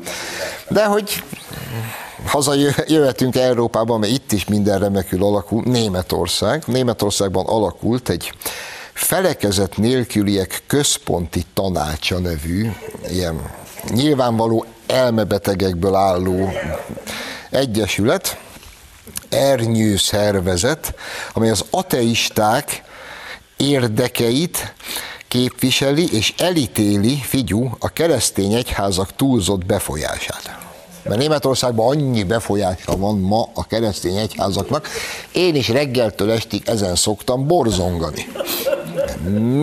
De 0.69 0.85
hogy 0.85 1.23
hazajöhetünk 2.27 3.37
Európába, 3.37 3.99
mert 3.99 4.13
itt 4.13 4.33
is 4.33 4.45
minden 4.45 4.79
remekül 4.79 5.23
alakul, 5.23 5.63
Németország. 5.65 6.63
Németországban 6.67 7.47
alakult 7.47 8.09
egy 8.09 8.33
felekezet 8.93 9.77
nélküliek 9.77 10.63
központi 10.67 11.45
tanácsa 11.55 12.19
nevű, 12.19 12.71
ilyen 13.11 13.51
nyilvánvaló 13.89 14.65
elmebetegekből 14.87 15.95
álló 15.95 16.53
egyesület, 17.51 18.39
ernyő 19.29 19.97
szervezet, 19.97 20.95
amely 21.33 21.51
az 21.51 21.65
ateisták 21.71 22.83
érdekeit 23.57 24.75
képviseli 25.29 26.09
és 26.13 26.35
elítéli, 26.39 27.17
figyú, 27.17 27.77
a 27.79 27.89
keresztény 27.89 28.53
egyházak 28.53 29.17
túlzott 29.17 29.67
befolyását. 29.67 30.59
Mert 31.03 31.21
Németországban 31.21 31.97
annyi 31.97 32.25
befolyása 32.25 32.97
van 32.97 33.19
ma 33.19 33.49
a 33.55 33.67
keresztény 33.67 34.17
egyházaknak, 34.17 34.89
én 35.33 35.55
is 35.55 35.69
reggeltől 35.69 36.31
estig 36.31 36.63
ezen 36.65 36.95
szoktam 36.95 37.47
borzongani. 37.47 38.27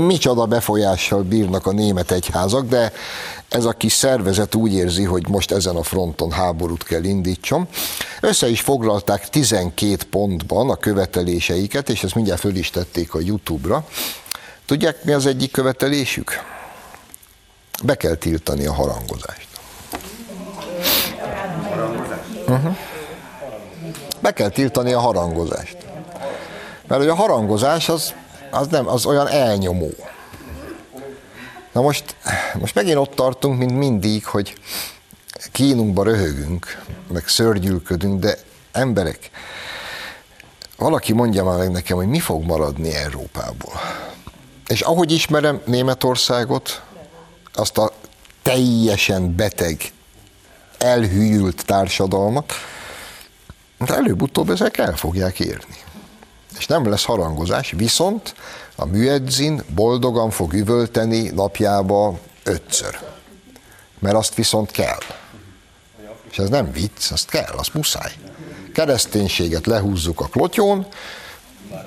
micsoda 0.08 0.46
befolyással 0.46 1.22
bírnak 1.22 1.66
a 1.66 1.72
német 1.72 2.12
egyházak, 2.12 2.68
de 2.68 2.92
ez 3.56 3.66
a 3.66 3.72
kis 3.72 3.94
szervezet 3.94 4.56
úgy 4.56 4.74
érzi, 4.74 5.04
hogy 5.04 5.30
most 5.30 5.52
ezen 5.52 5.76
a 5.76 5.84
fronton 5.84 6.32
háborút 6.32 6.84
kell 6.84 7.04
indítson. 7.04 7.68
Össze 8.22 8.50
is 8.50 8.62
foglalták 8.62 9.30
12 9.30 9.96
pontban 10.10 10.70
a 10.70 10.76
követeléseiket, 10.76 11.90
és 11.90 12.04
ezt 12.04 12.16
mindjárt 12.16 12.40
föl 12.40 12.56
is 12.56 12.70
tették 12.70 13.14
a 13.14 13.20
YouTube-ra. 13.22 13.88
Tudják, 14.66 15.04
mi 15.04 15.12
az 15.12 15.26
egyik 15.26 15.52
követelésük? 15.52 16.32
Be 17.84 17.96
kell 17.96 18.16
tiltani 18.16 18.66
a 18.66 18.74
harangozást. 18.74 19.48
Uh-huh. 22.48 22.76
Be 24.20 24.32
kell 24.32 24.50
tiltani 24.50 24.94
a 24.94 25.00
harangozást. 25.00 25.78
Mert 26.88 27.02
hogy 27.02 27.10
a 27.10 27.16
harangozás 27.16 27.90
az, 27.90 28.14
az, 28.52 28.68
nem, 28.68 28.88
az 28.88 29.06
olyan 29.06 29.28
elnyomó. 29.28 29.94
Na 31.76 31.82
most, 31.82 32.16
most 32.60 32.76
megint 32.76 32.98
ott 32.98 33.16
tartunk, 33.16 33.58
mint 33.58 33.78
mindig, 33.78 34.26
hogy 34.26 34.56
kínunkba 35.52 36.04
röhögünk, 36.04 36.82
meg 37.08 37.28
szörgyülködünk, 37.28 38.20
de 38.20 38.38
emberek, 38.72 39.30
valaki 40.78 41.14
mondja 41.14 41.44
már 41.44 41.58
meg 41.58 41.72
nekem, 41.72 41.98
hogy 41.98 42.08
mi 42.08 42.20
fog 42.20 42.44
maradni 42.44 42.94
Európából. 42.94 43.74
És 44.68 44.82
ahogy 44.82 45.12
ismerem 45.12 45.62
Németországot, 45.66 46.82
azt 47.54 47.78
a 47.78 47.92
teljesen 48.42 49.36
beteg, 49.36 49.82
elhűült 50.78 51.66
társadalmat, 51.66 52.54
de 53.78 53.94
előbb-utóbb 53.96 54.50
ezek 54.50 54.78
el 54.78 54.96
fogják 54.96 55.40
érni. 55.40 55.76
És 56.58 56.66
nem 56.66 56.90
lesz 56.90 57.06
harangozás, 57.06 57.72
viszont 57.72 58.36
a 58.76 58.86
műedzin 58.86 59.64
boldogan 59.76 60.30
fog 60.30 60.54
üvölteni 60.54 61.30
napjába 61.30 62.20
ötször. 62.44 63.00
Mert 64.00 64.16
azt 64.16 64.36
viszont 64.36 64.72
kell. 64.72 65.00
És 66.32 66.38
ez 66.38 66.50
nem 66.50 66.72
vicc, 66.72 67.12
azt 67.12 67.30
kell, 67.30 67.54
azt 67.58 67.74
muszáj. 67.74 68.12
Kereszténységet 68.74 69.66
lehúzzuk 69.66 70.22
a 70.22 70.26
klotyón, 70.26 70.88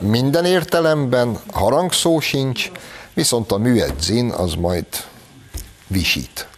minden 0.01 0.45
értelemben 0.45 1.39
harangszó 1.53 2.21
sincs, 2.21 2.71
viszont 3.15 3.53
a 3.53 3.59
műedzin 3.59 4.31
az 4.31 4.55
majd 4.55 4.87
visít. 5.87 6.49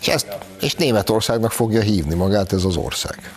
És, 0.00 0.08
ezt, 0.08 0.26
és 0.60 0.74
Németországnak 0.74 1.52
fogja 1.52 1.80
hívni 1.80 2.14
magát 2.14 2.52
ez 2.52 2.64
az 2.64 2.76
ország. 2.76 3.32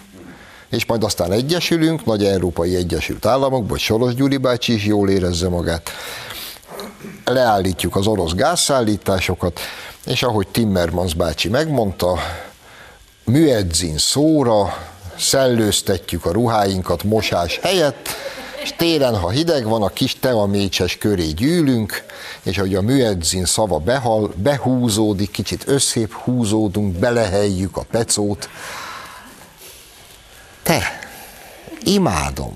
És 0.73 0.85
majd 0.85 1.03
aztán 1.03 1.31
egyesülünk, 1.31 2.05
Nagy 2.05 2.25
Európai 2.25 2.75
Egyesült 2.75 3.25
Államok, 3.25 3.69
vagy 3.69 3.79
Soros 3.79 4.15
Gyuri 4.15 4.37
bácsi 4.37 4.73
is 4.73 4.85
jól 4.85 5.09
érezze 5.09 5.49
magát. 5.49 5.89
Leállítjuk 7.25 7.95
az 7.95 8.07
orosz 8.07 8.33
gázszállításokat, 8.33 9.59
és 10.05 10.23
ahogy 10.23 10.47
Timmermans 10.47 11.13
bácsi 11.13 11.49
megmondta, 11.49 12.17
műedzin 13.23 13.97
szóra, 13.97 14.77
szellőztetjük 15.17 16.25
a 16.25 16.31
ruháinkat 16.31 17.03
mosás 17.03 17.59
helyett, 17.61 18.07
és 18.63 18.73
télen, 18.77 19.17
ha 19.17 19.29
hideg 19.29 19.65
van, 19.65 19.81
a 19.81 19.89
kis 19.89 20.19
teamécses 20.19 20.97
köré 20.97 21.27
gyűlünk, 21.27 22.03
és 22.43 22.57
ahogy 22.57 22.75
a 22.75 22.81
műedzin 22.81 23.45
szava 23.45 23.77
behal, 23.77 24.33
behúzódik, 24.35 25.31
kicsit 25.31 25.67
összép 25.67 26.13
húzódunk, 26.13 26.93
beleheljük 26.93 27.77
a 27.77 27.85
pecót. 27.91 28.49
Te, 30.63 30.99
imádom, 31.83 32.53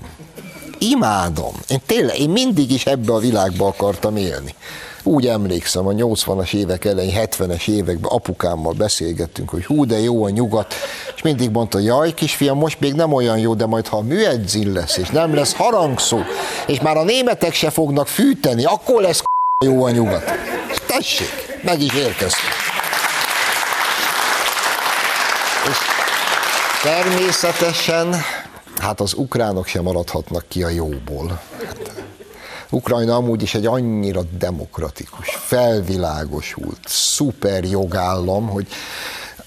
imádom. 0.78 1.52
Én 1.68 1.80
tényleg, 1.86 2.18
én 2.18 2.30
mindig 2.30 2.70
is 2.70 2.86
ebbe 2.86 3.12
a 3.12 3.18
világba 3.18 3.66
akartam 3.66 4.16
élni. 4.16 4.54
Úgy 5.02 5.26
emlékszem, 5.26 5.86
a 5.86 5.90
80-as 5.90 6.54
évek 6.54 6.84
elején, 6.84 7.14
70-es 7.16 7.68
években 7.68 8.10
apukámmal 8.10 8.72
beszélgettünk, 8.72 9.50
hogy 9.50 9.64
hú, 9.64 9.86
de 9.86 10.00
jó 10.00 10.24
a 10.24 10.28
nyugat, 10.28 10.74
és 11.16 11.22
mindig 11.22 11.50
mondta, 11.50 11.78
jaj, 11.78 12.14
kisfiam, 12.14 12.58
most 12.58 12.80
még 12.80 12.92
nem 12.92 13.12
olyan 13.12 13.38
jó, 13.38 13.54
de 13.54 13.66
majd 13.66 13.86
ha 13.86 14.00
műedzin 14.00 14.72
lesz, 14.72 14.96
és 14.96 15.08
nem 15.08 15.34
lesz 15.34 15.54
harangszó, 15.54 16.18
és 16.66 16.80
már 16.80 16.96
a 16.96 17.04
németek 17.04 17.54
se 17.54 17.70
fognak 17.70 18.06
fűteni, 18.06 18.64
akkor 18.64 19.02
lesz 19.02 19.22
jó 19.64 19.84
a 19.84 19.90
nyugat. 19.90 20.24
Tessék, 20.86 21.60
meg 21.62 21.80
is 21.80 21.94
érkeztünk. 21.94 22.52
És 25.70 25.97
természetesen, 26.82 28.14
hát 28.76 29.00
az 29.00 29.14
ukránok 29.14 29.66
sem 29.66 29.82
maradhatnak 29.82 30.44
ki 30.48 30.62
a 30.62 30.68
jóból. 30.68 31.40
Ukrajna 32.70 33.14
amúgy 33.14 33.42
is 33.42 33.54
egy 33.54 33.66
annyira 33.66 34.22
demokratikus, 34.22 35.28
felvilágosult, 35.28 36.78
szuper 36.84 37.64
jogállam, 37.64 38.48
hogy 38.48 38.66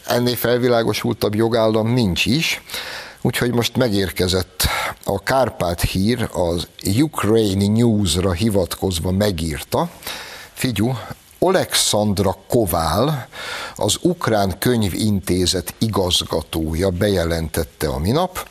ennél 0.08 0.36
felvilágosultabb 0.36 1.36
jogállam 1.36 1.94
nincs 1.94 2.26
is. 2.26 2.62
Úgyhogy 3.22 3.54
most 3.54 3.78
megérkezett 3.78 4.68
a 5.06 5.24
Kárpát 5.24 5.82
hír, 5.82 6.30
az 6.32 6.68
Ukraine 7.02 7.68
News-ra 7.68 8.32
hivatkozva 8.32 9.12
megírta, 9.12 9.90
figyú, 10.54 10.98
Alexandra 11.46 12.36
Kovál, 12.48 13.28
az 13.76 13.98
Ukrán 14.02 14.60
Könyvintézet 14.60 15.74
igazgatója 15.78 16.90
bejelentette 16.90 17.88
a 17.88 18.00
minap, 18.00 18.48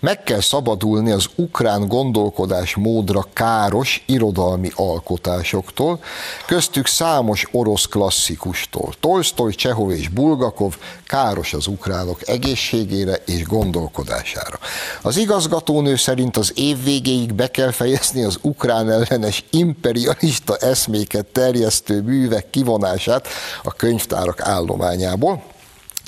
meg 0.00 0.22
kell 0.22 0.40
szabadulni 0.40 1.10
az 1.10 1.26
ukrán 1.34 1.88
gondolkodás 1.88 2.74
módra 2.74 3.26
káros 3.32 4.02
irodalmi 4.06 4.70
alkotásoktól, 4.74 6.00
köztük 6.46 6.86
számos 6.86 7.46
orosz 7.52 7.86
klasszikustól. 7.86 8.92
Tolstoy, 9.00 9.54
Csehov 9.54 9.90
és 9.90 10.08
Bulgakov 10.08 10.76
káros 11.06 11.52
az 11.54 11.66
ukránok 11.66 12.28
egészségére 12.28 13.14
és 13.26 13.44
gondolkodására. 13.44 14.58
Az 15.02 15.16
igazgatónő 15.16 15.96
szerint 15.96 16.36
az 16.36 16.52
év 16.54 16.82
végéig 16.84 17.34
be 17.34 17.50
kell 17.50 17.70
fejezni 17.70 18.24
az 18.24 18.38
ukrán 18.42 18.90
ellenes 18.90 19.44
imperialista 19.50 20.56
eszméket 20.56 21.26
terjesztő 21.26 22.02
művek 22.02 22.50
kivonását 22.50 23.28
a 23.62 23.72
könyvtárak 23.72 24.40
állományából, 24.40 25.42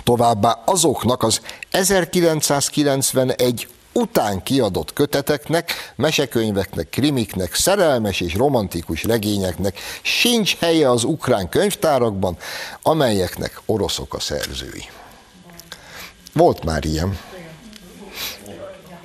továbbá 0.05 0.63
azoknak 0.65 1.23
az 1.23 1.41
1991 1.71 3.69
után 3.93 4.43
kiadott 4.43 4.93
köteteknek, 4.93 5.93
mesekönyveknek, 5.97 6.89
krimiknek, 6.89 7.55
szerelmes 7.55 8.21
és 8.21 8.35
romantikus 8.35 9.05
regényeknek 9.05 9.79
sincs 10.03 10.57
helye 10.57 10.91
az 10.91 11.05
ukrán 11.05 11.49
könyvtárakban, 11.49 12.37
amelyeknek 12.83 13.61
oroszok 13.67 14.15
a 14.15 14.21
szerzői. 14.21 14.85
Volt 16.33 16.65
már 16.65 16.85
ilyen. 16.85 17.19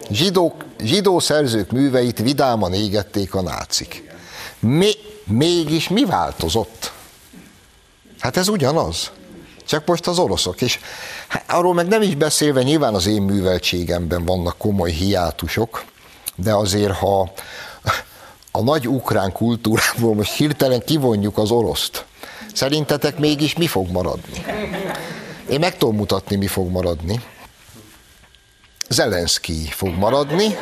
Zsidók, 0.09 0.65
zsidó 0.83 1.19
szerzők 1.19 1.71
műveit 1.71 2.19
vidáman 2.19 2.73
égették 2.73 3.35
a 3.35 3.41
nácik. 3.41 4.03
Mi, 4.59 4.91
mégis 5.23 5.89
mi 5.89 6.05
változott? 6.05 6.91
Hát 8.19 8.37
ez 8.37 8.47
ugyanaz. 8.47 9.11
Csak 9.65 9.85
most 9.85 10.07
az 10.07 10.19
oroszok. 10.19 10.61
És 10.61 10.79
hát 11.27 11.51
arról 11.51 11.73
meg 11.73 11.87
nem 11.87 12.01
is 12.01 12.15
beszélve, 12.15 12.63
nyilván 12.63 12.93
az 12.93 13.05
én 13.05 13.21
műveltségemben 13.21 14.25
vannak 14.25 14.57
komoly 14.57 14.91
hiátusok, 14.91 15.83
de 16.35 16.53
azért, 16.53 16.93
ha 16.93 17.31
a 18.51 18.61
nagy 18.61 18.87
ukrán 18.87 19.31
kultúrából 19.31 20.15
most 20.15 20.33
hirtelen 20.33 20.81
kivonjuk 20.85 21.37
az 21.37 21.51
oroszt, 21.51 22.05
szerintetek 22.53 23.17
mégis 23.17 23.55
mi 23.55 23.67
fog 23.67 23.89
maradni? 23.89 24.45
Én 25.49 25.59
meg 25.59 25.77
tudom 25.77 25.95
mutatni, 25.95 26.35
mi 26.35 26.47
fog 26.47 26.69
maradni. 26.71 27.21
Zelenszky 28.89 29.67
fog 29.69 29.97
maradni, 29.97 30.57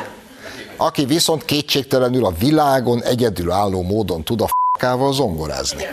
aki 0.76 1.04
viszont 1.04 1.44
kétségtelenül 1.44 2.24
a 2.24 2.34
világon 2.38 3.02
egyedülálló 3.02 3.82
módon 3.82 4.24
tud 4.24 4.40
a 4.40 4.46
f***ával 4.46 5.12
zongorázni. 5.12 5.84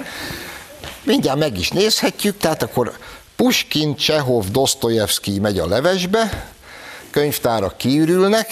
Mindjárt 1.03 1.39
meg 1.39 1.57
is 1.57 1.69
nézhetjük, 1.69 2.37
tehát 2.37 2.63
akkor 2.63 2.97
Puskin, 3.35 3.95
Csehov, 3.95 4.45
Dostoyevsky 4.45 5.39
megy 5.39 5.59
a 5.59 5.67
levesbe, 5.67 6.51
könyvtárak 7.11 7.77
kiürülnek, 7.77 8.47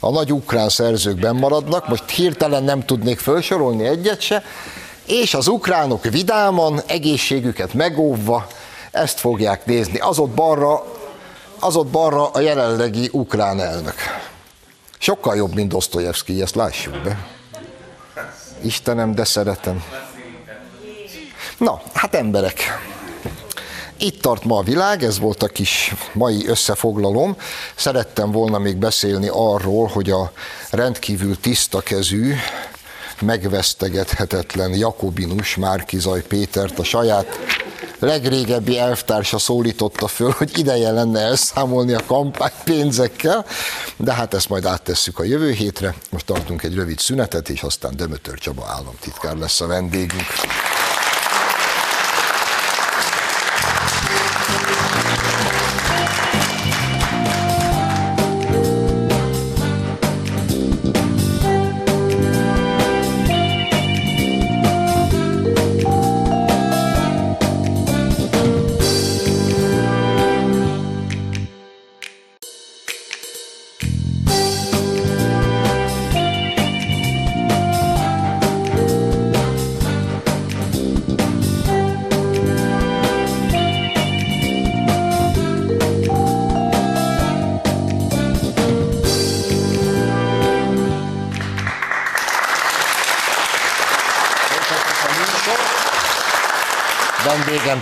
a 0.00 0.10
nagy 0.10 0.32
ukrán 0.32 0.68
szerzők 0.68 1.32
maradnak, 1.32 1.88
most 1.88 2.10
hirtelen 2.10 2.62
nem 2.62 2.84
tudnék 2.84 3.18
felsorolni 3.18 3.86
egyet 3.86 4.20
se, 4.20 4.42
és 5.06 5.34
az 5.34 5.48
ukránok 5.48 6.04
vidáman, 6.04 6.80
egészségüket 6.86 7.74
megóvva 7.74 8.46
ezt 8.90 9.20
fogják 9.20 9.66
nézni. 9.66 9.98
Az 9.98 10.18
ott 10.18 10.30
balra, 10.30 10.84
az 11.58 11.76
ott 11.76 11.86
balra 11.86 12.30
a 12.30 12.40
jelenlegi 12.40 13.08
ukrán 13.12 13.60
elnök. 13.60 13.94
Sokkal 14.98 15.36
jobb, 15.36 15.54
mint 15.54 15.68
Dostoyevsky, 15.68 16.42
ezt 16.42 16.54
lássuk 16.54 17.02
be. 17.02 17.26
Istenem, 18.62 19.14
de 19.14 19.24
szeretem. 19.24 19.84
Na, 21.58 21.82
hát 21.94 22.14
emberek, 22.14 22.62
itt 23.96 24.20
tart 24.22 24.44
ma 24.44 24.58
a 24.58 24.62
világ, 24.62 25.02
ez 25.02 25.18
volt 25.18 25.42
a 25.42 25.46
kis 25.46 25.94
mai 26.12 26.46
összefoglalom. 26.46 27.36
Szerettem 27.76 28.30
volna 28.30 28.58
még 28.58 28.76
beszélni 28.76 29.28
arról, 29.32 29.86
hogy 29.86 30.10
a 30.10 30.32
rendkívül 30.70 31.40
tiszta 31.40 31.80
kezű, 31.80 32.34
megvesztegethetetlen 33.20 34.74
Jakobinus 34.74 35.56
Márkizaj 35.56 36.22
Pétert 36.22 36.78
a 36.78 36.84
saját 36.84 37.38
legrégebbi 37.98 38.78
elvtársa 38.78 39.38
szólította 39.38 40.06
föl, 40.06 40.34
hogy 40.38 40.58
ideje 40.58 40.90
lenne 40.90 41.20
elszámolni 41.20 41.92
a 41.92 42.00
kampánypénzekkel, 42.06 43.46
de 43.96 44.12
hát 44.12 44.34
ezt 44.34 44.48
majd 44.48 44.64
áttesszük 44.64 45.18
a 45.18 45.24
jövő 45.24 45.50
hétre. 45.50 45.94
Most 46.10 46.26
tartunk 46.26 46.62
egy 46.62 46.74
rövid 46.74 46.98
szünetet, 46.98 47.48
és 47.48 47.62
aztán 47.62 47.96
Dömötör 47.96 48.38
Csaba 48.38 48.66
államtitkár 48.66 49.36
lesz 49.36 49.60
a 49.60 49.66
vendégünk. 49.66 50.26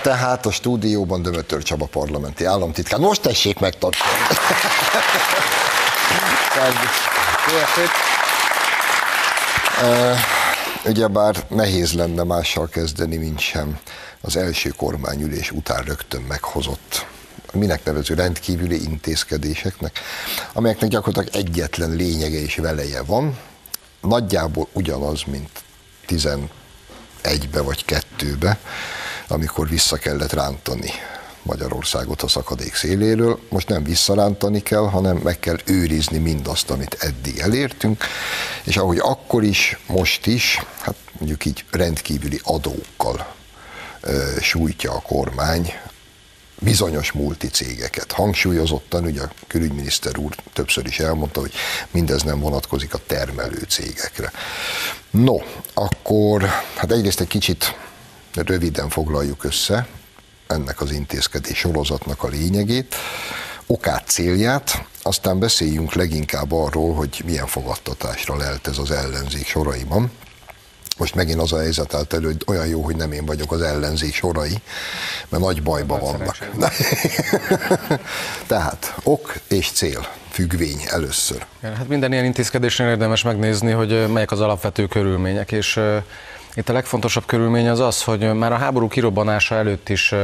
Tehát 0.07 0.47
a 0.47 0.51
stúdióban 0.51 1.23
Dömötör 1.23 1.63
Csaba 1.63 1.87
parlamenti 1.87 2.45
államtitkár. 2.45 3.01
Most 3.01 3.23
tessék 3.23 3.59
megtartani. 3.59 4.11
Ugyebár 10.85 11.45
nehéz 11.49 11.93
lenne 11.93 12.23
mással 12.23 12.69
kezdeni, 12.69 13.17
mint 13.17 13.39
sem 13.41 13.79
az 14.21 14.37
első 14.37 14.69
kormányülés 14.69 15.51
után 15.51 15.83
rögtön 15.83 16.21
meghozott 16.21 17.07
minek 17.53 17.85
nevező 17.85 18.15
rendkívüli 18.15 18.83
intézkedéseknek, 18.83 20.01
amelyeknek 20.53 20.91
gyakorlatilag 20.91 21.47
egyetlen 21.47 21.91
lényege 21.91 22.39
és 22.41 22.57
veleje 22.57 23.03
van, 23.03 23.39
nagyjából 24.01 24.69
ugyanaz, 24.73 25.23
mint 25.27 25.51
11-be 26.09 27.61
vagy 27.61 27.85
2-be, 27.87 28.59
amikor 29.29 29.69
vissza 29.69 29.97
kellett 29.97 30.33
rántani 30.33 30.91
Magyarországot 31.43 32.23
a 32.23 32.29
szakadék 32.29 32.75
széléről. 32.75 33.41
Most 33.49 33.69
nem 33.69 33.85
visszarántani 33.85 34.63
kell, 34.63 34.89
hanem 34.89 35.17
meg 35.17 35.39
kell 35.39 35.57
őrizni 35.65 36.19
mindazt, 36.19 36.71
amit 36.71 36.97
eddig 37.01 37.39
elértünk, 37.39 38.05
és 38.65 38.77
ahogy 38.77 38.99
akkor 38.99 39.45
is, 39.45 39.79
most 39.87 40.27
is, 40.27 40.61
hát 40.81 40.97
mondjuk 41.19 41.45
így 41.45 41.65
rendkívüli 41.71 42.41
adókkal 42.43 43.35
sújtja 44.41 44.93
a 44.93 45.01
kormány 45.01 45.73
bizonyos 46.59 47.13
multicégeket. 47.13 48.13
Hangsúlyozottan, 48.13 49.05
ugye 49.05 49.23
a 49.23 49.31
külügyminiszter 49.47 50.19
úr 50.19 50.35
többször 50.53 50.87
is 50.87 50.99
elmondta, 50.99 51.41
hogy 51.41 51.53
mindez 51.91 52.23
nem 52.23 52.41
vonatkozik 52.41 52.95
a 52.95 53.01
termelő 53.07 53.63
cégekre. 53.69 54.33
No, 55.11 55.37
akkor 55.75 56.43
hát 56.75 56.93
egyrészt 56.93 57.21
egy 57.21 57.27
kicsit 57.27 57.77
röviden 58.43 58.89
foglaljuk 58.89 59.45
össze 59.45 59.87
ennek 60.47 60.81
az 60.81 60.91
intézkedés 60.91 61.59
sorozatnak 61.59 62.23
a 62.23 62.29
lényegét, 62.29 62.95
okát, 63.67 64.07
célját, 64.07 64.85
aztán 65.03 65.39
beszéljünk 65.39 65.95
leginkább 65.95 66.53
arról, 66.53 66.95
hogy 66.95 67.23
milyen 67.25 67.47
fogadtatásra 67.47 68.37
lelt 68.37 68.67
ez 68.67 68.79
az 68.79 68.91
ellenzék 68.91 69.47
soraiban. 69.47 70.11
Most 70.99 71.15
megint 71.15 71.41
az 71.41 71.53
a 71.53 71.59
helyzet 71.59 71.95
állt 71.95 72.13
elő, 72.13 72.27
hogy 72.27 72.43
olyan 72.47 72.67
jó, 72.67 72.83
hogy 72.83 72.97
nem 72.97 73.13
én 73.13 73.25
vagyok 73.25 73.53
az 73.53 73.63
ellenzék 73.63 74.15
sorai, 74.15 74.59
mert 75.29 75.43
nagy 75.43 75.63
bajba 75.63 75.99
vannak. 75.99 76.37
Tehát 78.47 78.95
ok 79.03 79.35
és 79.49 79.71
cél, 79.71 80.07
függvény 80.31 80.81
először. 80.87 81.47
Hát 81.63 81.89
minden 81.89 82.13
ilyen 82.13 82.25
intézkedésnél 82.25 82.89
érdemes 82.89 83.23
megnézni, 83.23 83.71
hogy 83.71 84.09
melyek 84.13 84.31
az 84.31 84.41
alapvető 84.41 84.87
körülmények, 84.87 85.53
és 85.53 85.81
itt 86.57 86.69
a 86.69 86.73
legfontosabb 86.73 87.27
körülmény 87.27 87.69
az 87.69 87.81
az, 87.81 88.03
hogy 88.03 88.35
már 88.35 88.53
a 88.53 88.57
háború 88.57 88.89
kirobbanása 88.89 89.55
előtt 89.55 89.89
is 89.89 90.15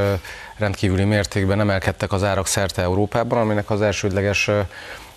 rendkívüli 0.57 1.05
mértékben 1.05 1.61
emelkedtek 1.61 2.13
az 2.13 2.23
árak 2.23 2.47
szerte 2.47 2.83
Európában, 2.83 3.39
aminek 3.39 3.71
az 3.71 3.83
elsődleges 3.83 4.51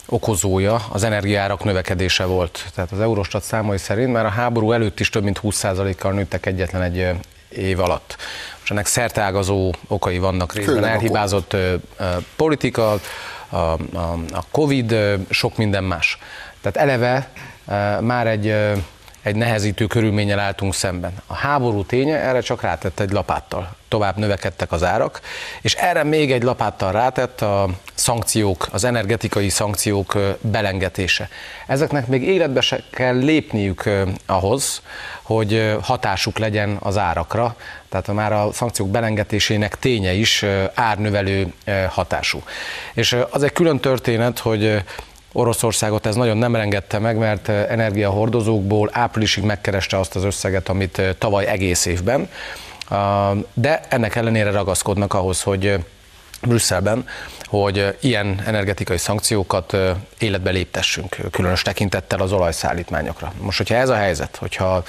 okozója 0.05 0.85
az 0.91 1.03
energiárak 1.03 1.63
növekedése 1.63 2.25
volt. 2.25 2.65
Tehát 2.75 2.91
az 2.91 2.99
Eurostat 2.99 3.43
számai 3.43 3.77
szerint 3.77 4.11
már 4.11 4.25
a 4.25 4.29
háború 4.29 4.71
előtt 4.71 4.99
is 4.99 5.09
több 5.09 5.23
mint 5.23 5.39
20%-kal 5.43 6.11
nőttek 6.11 6.45
egyetlen 6.45 6.81
egy 6.81 7.09
év 7.49 7.79
alatt. 7.79 8.15
És 8.63 8.71
ennek 8.71 8.85
szerteágazó 8.85 9.73
okai 9.87 10.17
vannak 10.17 10.53
részben. 10.53 10.85
Elhibázott 10.85 11.55
politika, 12.35 12.99
a, 13.49 13.55
a, 13.57 13.77
a 14.31 14.43
Covid, 14.51 14.95
sok 15.29 15.57
minden 15.57 15.83
más. 15.83 16.17
Tehát 16.61 16.77
eleve 16.89 17.29
már 18.01 18.27
egy 18.27 18.55
egy 19.25 19.35
nehezítő 19.35 19.85
körülménnyel 19.87 20.39
álltunk 20.39 20.73
szemben. 20.73 21.13
A 21.27 21.33
háború 21.33 21.83
ténye 21.83 22.17
erre 22.17 22.39
csak 22.39 22.61
rátett 22.61 22.99
egy 22.99 23.11
lapáttal. 23.11 23.75
Tovább 23.87 24.17
növekedtek 24.17 24.71
az 24.71 24.83
árak, 24.83 25.21
és 25.61 25.73
erre 25.73 26.03
még 26.03 26.31
egy 26.31 26.43
lapáttal 26.43 26.91
rátett 26.91 27.41
a 27.41 27.69
szankciók, 27.93 28.67
az 28.71 28.83
energetikai 28.83 29.49
szankciók 29.49 30.17
belengetése. 30.41 31.29
Ezeknek 31.67 32.07
még 32.07 32.23
életbe 32.23 32.61
se 32.61 32.83
kell 32.91 33.17
lépniük 33.17 33.89
ahhoz, 34.25 34.81
hogy 35.21 35.75
hatásuk 35.81 36.37
legyen 36.37 36.77
az 36.79 36.97
árakra, 36.97 37.55
tehát 37.89 38.13
már 38.13 38.33
a 38.33 38.51
szankciók 38.53 38.89
belengetésének 38.89 39.79
ténye 39.79 40.13
is 40.13 40.45
árnövelő 40.73 41.53
hatású. 41.89 42.43
És 42.93 43.17
az 43.29 43.43
egy 43.43 43.51
külön 43.51 43.79
történet, 43.79 44.39
hogy 44.39 44.83
Oroszországot 45.37 46.05
ez 46.05 46.15
nagyon 46.15 46.37
nem 46.37 46.55
engedte 46.55 46.99
meg, 46.99 47.17
mert 47.17 47.49
eh, 47.49 47.65
energiahordozókból 47.69 48.89
áprilisig 48.91 49.43
megkereste 49.43 49.99
azt 49.99 50.15
az 50.15 50.23
összeget, 50.23 50.69
amit 50.69 50.99
eh, 50.99 51.13
tavaly 51.17 51.45
egész 51.45 51.85
évben, 51.85 52.29
de 53.53 53.81
ennek 53.89 54.15
ellenére 54.15 54.51
ragaszkodnak 54.51 55.13
ahhoz, 55.13 55.41
hogy 55.41 55.65
eh, 55.65 55.79
Brüsszelben, 56.41 57.07
hogy 57.61 57.97
ilyen 57.99 58.41
energetikai 58.45 58.97
szankciókat 58.97 59.77
életbe 60.17 60.49
léptessünk, 60.51 61.17
különös 61.31 61.61
tekintettel 61.61 62.19
az 62.19 62.31
olajszállítmányokra. 62.31 63.33
Most, 63.39 63.57
hogyha 63.57 63.75
ez 63.75 63.89
a 63.89 63.95
helyzet, 63.95 64.35
hogyha 64.35 64.83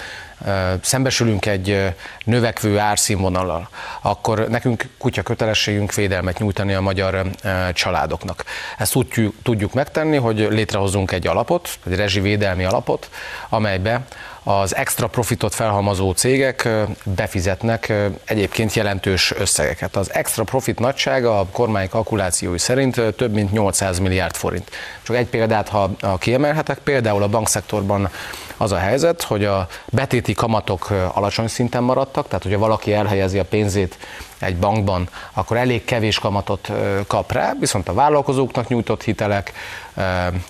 szembesülünk 0.81 1.47
egy 1.47 1.95
növekvő 2.25 2.79
árszínvonallal, 2.79 3.69
akkor 4.03 4.49
nekünk 4.49 4.89
kutya 4.99 5.23
kötelességünk 5.23 5.95
védelmet 5.95 6.39
nyújtani 6.39 6.75
a 6.75 6.81
magyar 6.81 7.27
családoknak. 7.73 8.45
Ezt 8.79 8.95
úgy 8.95 9.33
tudjuk 9.43 9.73
megtenni, 9.73 10.17
hogy 10.17 10.39
létrehozunk 10.51 11.13
egy 11.13 11.27
alapot, 11.27 11.79
egy 11.87 11.97
rezsivédelmi 11.97 12.65
alapot, 12.65 13.11
amelybe 13.49 14.01
az 14.49 14.77
extra 14.77 15.07
profitot 15.07 15.55
felhalmozó 15.55 16.13
cégek 16.13 16.69
befizetnek 17.05 17.93
egyébként 18.25 18.75
jelentős 18.75 19.33
összegeket. 19.39 19.97
Az 19.97 20.13
extra 20.15 20.45
profit 20.45 20.79
nagysága 20.79 21.41
a 21.41 21.47
kormány 21.53 21.89
kalkulációi 21.89 22.59
szerint 22.59 23.01
több 23.17 23.33
mint 23.33 23.53
800 23.53 23.99
milliárd 23.99 24.35
forint. 24.35 24.71
Csak 25.03 25.17
egy 25.17 25.27
példát, 25.27 25.69
ha 25.69 25.91
kiemelhetek, 26.19 26.79
például 26.79 27.23
a 27.23 27.29
bankszektorban 27.29 28.11
az 28.57 28.73
a 28.73 28.77
helyzet, 28.77 29.23
hogy 29.23 29.45
a 29.45 29.69
betéti 29.87 30.33
kamatok 30.33 30.91
alacsony 31.13 31.49
szinten 31.49 31.83
maradtak, 31.83 32.27
tehát 32.29 32.43
hogyha 32.43 32.59
valaki 32.59 32.93
elhelyezi 32.93 33.39
a 33.39 33.45
pénzét 33.45 33.99
egy 34.39 34.57
bankban, 34.57 35.09
akkor 35.33 35.57
elég 35.57 35.85
kevés 35.85 36.19
kamatot 36.19 36.71
kap 37.07 37.33
rá, 37.33 37.53
viszont 37.61 37.89
a 37.89 37.95
vállalkozóknak 37.95 38.69
nyújtott 38.69 39.03
hitelek, 39.03 39.53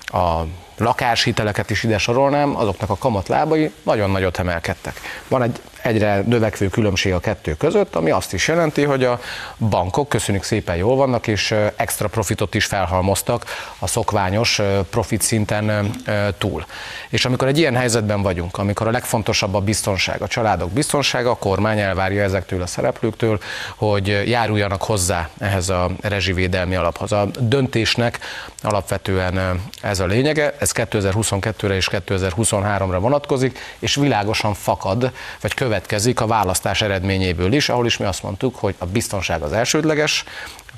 a 0.07 0.43
lakáshiteleket 0.77 1.71
is 1.71 1.83
ide 1.83 1.99
sorolnám, 1.99 2.57
azoknak 2.57 2.91
a 2.91 2.97
kamatlábai 2.97 3.73
nagyon 3.83 4.11
nagyot 4.11 4.39
emelkedtek. 4.39 5.01
Van 5.29 5.43
egy 5.43 5.61
egyre 5.87 6.23
növekvő 6.27 6.69
különbség 6.69 7.13
a 7.13 7.21
kettő 7.21 7.55
között, 7.55 7.95
ami 7.95 8.11
azt 8.11 8.33
is 8.33 8.49
jelenti, 8.49 8.83
hogy 8.85 9.05
a 9.05 9.21
bankok 9.59 10.09
köszönjük 10.09 10.45
szépen 10.45 10.77
jól 10.77 10.97
vannak, 10.97 11.27
és 11.27 11.55
extra 11.77 12.09
profitot 12.09 12.55
is 12.55 12.65
felhalmoztak 12.65 13.45
a 13.79 13.87
szokványos 13.87 14.61
profit 14.91 15.23
szinten 15.23 15.91
túl. 16.39 16.65
És 17.09 17.25
amikor 17.25 17.49
egy 17.49 17.59
ilyen 17.59 17.77
helyzetben 17.77 18.23
vagyunk, 18.23 18.59
amikor 18.59 18.87
a 18.87 18.91
legfontosabb 18.91 19.55
a 19.55 19.61
biztonság, 19.61 20.23
a 20.23 20.29
családok 20.29 20.71
biztonsága, 20.71 21.31
a 21.31 21.37
kormány 21.37 21.79
elvárja 21.79 22.23
ezektől 22.23 22.63
a 22.63 22.67
szereplőktől, 22.67 23.41
hogy 23.77 24.23
járuljanak 24.27 24.83
hozzá 24.83 25.29
ehhez 25.39 25.69
a 25.69 25.91
rezsivédelmi 26.01 26.75
alaphoz. 26.75 27.13
A 27.13 27.29
döntésnek 27.39 28.19
alapvetően 28.63 29.36
alapvetően 29.37 29.71
ez 29.83 30.01
a 30.01 30.07
lényege, 30.07 30.55
ez 30.59 30.71
2022-re 30.75 31.75
és 31.75 31.89
2023-ra 31.93 32.97
vonatkozik, 33.01 33.59
és 33.79 33.95
világosan 33.95 34.55
fakad, 34.55 35.13
vagy 35.41 35.55
következik 35.55 36.21
a 36.21 36.27
választás 36.27 36.83
eredményéből 36.83 37.53
is, 37.53 37.69
ahol 37.69 37.87
is 37.87 37.97
mi 37.97 38.05
azt 38.05 38.23
mondtuk, 38.23 38.57
hogy 38.57 38.75
a 38.79 38.87
biztonság 38.87 39.43
az 39.43 39.53
elsődleges, 39.53 40.25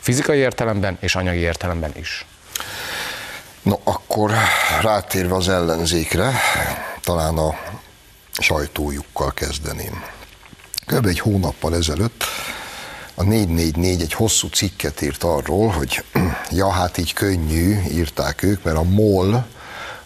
fizikai 0.00 0.38
értelemben 0.38 0.96
és 1.00 1.14
anyagi 1.14 1.38
értelemben 1.38 1.92
is. 1.94 2.26
No, 3.62 3.76
akkor 3.84 4.32
rátérve 4.80 5.34
az 5.34 5.48
ellenzékre, 5.48 6.32
talán 7.00 7.36
a 7.36 7.54
sajtójukkal 8.32 9.34
kezdeném. 9.34 10.04
Kb. 10.86 11.06
egy 11.06 11.20
hónappal 11.20 11.74
ezelőtt 11.74 12.24
a 13.18 13.22
444 13.22 14.00
egy 14.00 14.12
hosszú 14.12 14.48
cikket 14.48 15.02
írt 15.02 15.22
arról, 15.22 15.68
hogy 15.68 16.04
ja, 16.50 16.70
hát 16.70 16.98
így 16.98 17.12
könnyű, 17.12 17.76
írták 17.90 18.42
ők, 18.42 18.62
mert 18.62 18.76
a 18.76 18.82
MOL, 18.82 19.46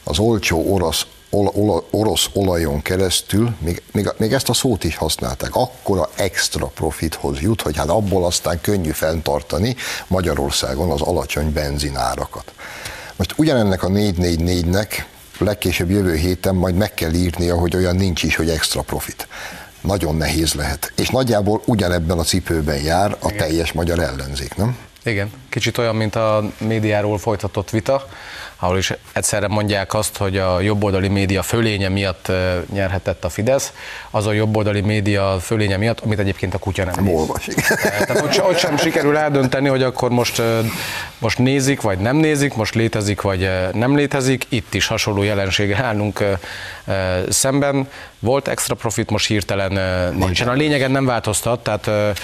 az 0.04 0.18
olcsó 0.18 0.72
orosz, 0.72 1.06
ol, 1.30 1.84
orosz 1.90 2.28
olajon 2.32 2.82
keresztül, 2.82 3.54
még, 3.58 3.82
még, 3.92 4.08
még 4.16 4.32
ezt 4.32 4.48
a 4.48 4.52
szót 4.52 4.84
is 4.84 4.96
használták, 4.96 5.54
akkora 5.54 6.10
extra 6.14 6.66
profithoz 6.66 7.40
jut, 7.40 7.62
hogy 7.62 7.76
hát 7.76 7.88
abból 7.88 8.24
aztán 8.24 8.60
könnyű 8.60 8.90
fenntartani 8.90 9.76
Magyarországon 10.06 10.90
az 10.90 11.00
alacsony 11.00 11.52
benzinárakat. 11.52 12.52
Most 13.16 13.34
ugyanennek 13.36 13.82
a 13.82 13.88
444-nek 13.88 15.04
legkésőbb 15.38 15.90
jövő 15.90 16.14
héten 16.14 16.54
majd 16.54 16.74
meg 16.74 16.94
kell 16.94 17.12
írnia, 17.12 17.56
hogy 17.58 17.76
olyan 17.76 17.96
nincs 17.96 18.22
is, 18.22 18.36
hogy 18.36 18.48
extra 18.48 18.82
profit. 18.82 19.26
Nagyon 19.82 20.16
nehéz 20.16 20.54
lehet. 20.54 20.92
És 20.96 21.08
nagyjából 21.08 21.62
ugyanebben 21.64 22.18
a 22.18 22.22
cipőben 22.22 22.82
jár 22.82 23.16
a 23.20 23.26
Igen. 23.26 23.36
teljes 23.36 23.72
magyar 23.72 23.98
ellenzék, 23.98 24.54
nem? 24.56 24.76
Igen, 25.04 25.32
kicsit 25.48 25.78
olyan, 25.78 25.96
mint 25.96 26.14
a 26.14 26.50
médiáról 26.58 27.18
folytatott 27.18 27.70
vita, 27.70 28.08
ahol 28.62 28.78
is 28.78 28.92
egyszerre 29.12 29.48
mondják 29.48 29.94
azt, 29.94 30.16
hogy 30.16 30.38
a 30.38 30.60
jobboldali 30.60 31.08
média 31.08 31.42
fölénye 31.42 31.88
miatt 31.88 32.32
nyerhetett 32.72 33.24
a 33.24 33.28
Fidesz, 33.28 33.72
az 34.10 34.26
a 34.26 34.32
jobboldali 34.32 34.80
média 34.80 35.38
fölénye 35.40 35.76
miatt, 35.76 36.00
amit 36.00 36.18
egyébként 36.18 36.54
a 36.54 36.58
kutya 36.58 36.84
nem 36.84 37.04
néz. 37.04 37.14
Olvas, 37.14 37.48
Tehát 37.76 38.22
ott, 38.22 38.42
ott 38.42 38.58
sem 38.58 38.76
sikerül 38.76 39.16
eldönteni, 39.16 39.68
hogy 39.68 39.82
akkor 39.82 40.10
most, 40.10 40.42
most 41.18 41.38
nézik, 41.38 41.80
vagy 41.80 41.98
nem 41.98 42.16
nézik, 42.16 42.54
most 42.54 42.74
létezik, 42.74 43.20
vagy 43.20 43.50
nem 43.72 43.96
létezik. 43.96 44.46
Itt 44.48 44.74
is 44.74 44.86
hasonló 44.86 45.22
jelensége 45.22 45.76
állunk 45.76 46.24
szemben. 47.28 47.88
Volt 48.18 48.48
extra 48.48 48.74
profit, 48.74 49.10
most 49.10 49.26
hirtelen 49.26 49.72
nincsen. 50.14 50.48
A 50.48 50.52
lényegen 50.52 50.90
nem 50.90 51.04
változtat, 51.04 51.62
tehát 51.62 52.14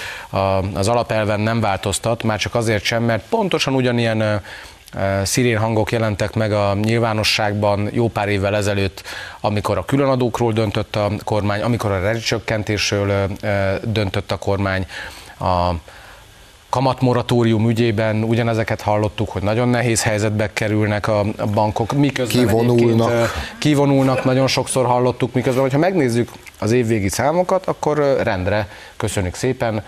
az 0.74 0.88
alapelven 0.88 1.40
nem 1.40 1.60
változtat, 1.60 2.22
már 2.22 2.38
csak 2.38 2.54
azért 2.54 2.84
sem, 2.84 3.02
mert 3.02 3.22
pontosan 3.28 3.74
ugyanilyen 3.74 4.42
szirén 5.22 5.58
hangok 5.58 5.92
jelentek 5.92 6.34
meg 6.34 6.52
a 6.52 6.74
nyilvánosságban 6.74 7.88
jó 7.92 8.08
pár 8.08 8.28
évvel 8.28 8.56
ezelőtt, 8.56 9.02
amikor 9.40 9.78
a 9.78 9.84
különadókról 9.84 10.52
döntött 10.52 10.96
a 10.96 11.10
kormány, 11.24 11.60
amikor 11.60 11.90
a 11.90 12.00
rezsicsökkentésről 12.00 13.28
döntött 13.82 14.32
a 14.32 14.36
kormány, 14.36 14.86
a 15.40 15.70
kamatmoratórium 16.70 17.68
ügyében 17.68 18.22
ugyanezeket 18.22 18.80
hallottuk, 18.80 19.28
hogy 19.28 19.42
nagyon 19.42 19.68
nehéz 19.68 20.02
helyzetbe 20.02 20.52
kerülnek 20.52 21.08
a 21.08 21.24
bankok, 21.52 21.92
miközben 21.92 22.46
kivonulnak. 22.46 23.30
kivonulnak, 23.58 24.24
nagyon 24.24 24.46
sokszor 24.46 24.86
hallottuk, 24.86 25.32
miközben, 25.32 25.62
hogyha 25.62 25.78
megnézzük 25.78 26.30
az 26.58 26.72
évvégi 26.72 27.08
számokat, 27.08 27.66
akkor 27.66 28.18
rendre, 28.22 28.68
köszönjük 28.96 29.34
szépen, 29.34 29.84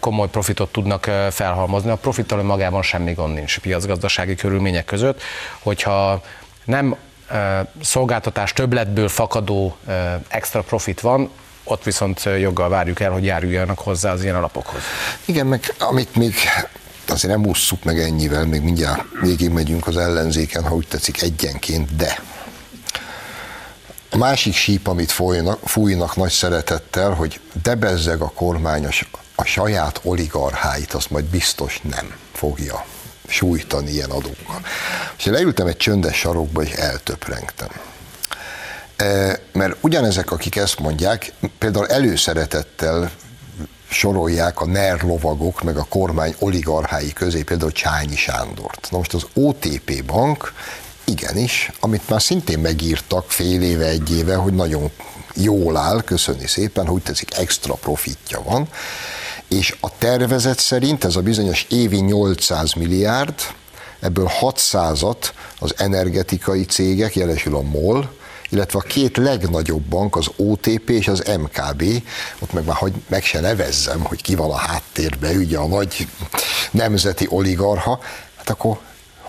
komoly 0.00 0.28
profitot 0.28 0.72
tudnak 0.72 1.10
felhalmozni. 1.30 1.90
A 1.90 1.96
profittal 1.96 2.42
magában 2.42 2.82
semmi 2.82 3.12
gond 3.12 3.34
nincs 3.34 3.58
piacgazdasági 3.58 4.34
körülmények 4.34 4.84
között, 4.84 5.22
hogyha 5.58 6.22
nem 6.64 6.96
szolgáltatás 7.82 8.52
többletből 8.52 9.08
fakadó 9.08 9.76
extra 10.28 10.62
profit 10.62 11.00
van, 11.00 11.30
ott 11.70 11.82
viszont 11.82 12.22
joggal 12.38 12.68
várjuk 12.68 13.00
el, 13.00 13.10
hogy 13.10 13.24
járuljanak 13.24 13.78
hozzá 13.78 14.12
az 14.12 14.22
ilyen 14.22 14.34
alapokhoz. 14.34 14.80
Igen, 15.24 15.46
meg 15.46 15.74
amit 15.78 16.16
még 16.16 16.34
azért 17.08 17.34
nem 17.34 17.46
ússzuk 17.46 17.84
meg 17.84 17.98
ennyivel, 18.00 18.46
még 18.46 18.62
mindjárt 18.62 19.02
végig 19.22 19.50
megyünk 19.50 19.86
az 19.86 19.96
ellenzéken, 19.96 20.64
ha 20.64 20.74
úgy 20.74 20.86
tetszik, 20.88 21.22
egyenként, 21.22 21.96
de 21.96 22.22
a 24.10 24.16
másik 24.16 24.54
síp, 24.54 24.86
amit 24.86 25.10
fújnak, 25.10 25.68
fújnak 25.68 26.16
nagy 26.16 26.30
szeretettel, 26.30 27.10
hogy 27.10 27.40
debezzeg 27.62 28.20
a 28.20 28.32
kormány 28.34 28.86
a 29.34 29.44
saját 29.44 30.00
oligarcháit, 30.02 30.92
azt 30.92 31.10
majd 31.10 31.24
biztos 31.24 31.80
nem 31.82 32.14
fogja 32.32 32.84
sújtani 33.28 33.90
ilyen 33.90 34.10
adókkal. 34.10 34.60
És 35.18 35.24
leültem 35.24 35.66
egy 35.66 35.76
csöndes 35.76 36.16
sarokba, 36.16 36.62
és 36.62 36.70
eltöprengtem. 36.70 37.68
E, 39.00 39.40
mert 39.52 39.76
ugyanezek, 39.80 40.30
akik 40.30 40.56
ezt 40.56 40.78
mondják, 40.78 41.32
például 41.58 41.86
előszeretettel 41.86 43.10
sorolják 43.88 44.60
a 44.60 44.66
NER 44.66 45.02
lovagok, 45.02 45.62
meg 45.62 45.76
a 45.76 45.86
kormány 45.88 46.34
oligarchái 46.38 47.12
közé, 47.12 47.42
például 47.42 47.72
Csányi 47.72 48.16
Sándort. 48.16 48.88
Na 48.90 48.98
most 48.98 49.14
az 49.14 49.26
OTP 49.34 50.04
bank 50.04 50.52
igenis, 51.04 51.70
amit 51.80 52.08
már 52.08 52.22
szintén 52.22 52.58
megírtak 52.58 53.30
fél 53.30 53.62
éve, 53.62 53.86
egy 53.86 54.16
éve, 54.16 54.34
hogy 54.34 54.54
nagyon 54.54 54.90
jól 55.34 55.76
áll, 55.76 56.02
köszöni 56.02 56.46
szépen, 56.46 56.86
hogy 56.86 57.02
tetszik, 57.02 57.36
extra 57.36 57.74
profitja 57.74 58.42
van, 58.42 58.68
és 59.48 59.76
a 59.80 59.98
tervezet 59.98 60.58
szerint 60.58 61.04
ez 61.04 61.16
a 61.16 61.20
bizonyos 61.20 61.66
évi 61.68 62.00
800 62.00 62.72
milliárd, 62.72 63.34
ebből 64.00 64.30
600-at 64.40 65.30
az 65.58 65.74
energetikai 65.76 66.64
cégek, 66.64 67.16
jelesül 67.16 67.56
a 67.56 67.62
MOL, 67.62 68.18
illetve 68.50 68.78
a 68.78 68.82
két 68.82 69.16
legnagyobb 69.16 69.82
bank, 69.82 70.16
az 70.16 70.30
OTP 70.36 70.88
és 70.90 71.08
az 71.08 71.32
MKB, 71.38 71.84
ott 72.38 72.52
meg 72.52 72.64
már 72.64 72.76
hogy 72.76 72.92
meg 73.08 73.22
se 73.22 73.40
nevezzem, 73.40 74.00
hogy 74.00 74.22
ki 74.22 74.34
van 74.34 74.50
a 74.50 74.56
háttérbe, 74.56 75.30
ugye 75.30 75.58
a 75.58 75.66
nagy 75.66 76.08
nemzeti 76.70 77.26
oligarha, 77.30 78.00
hát 78.36 78.50
akkor 78.50 78.78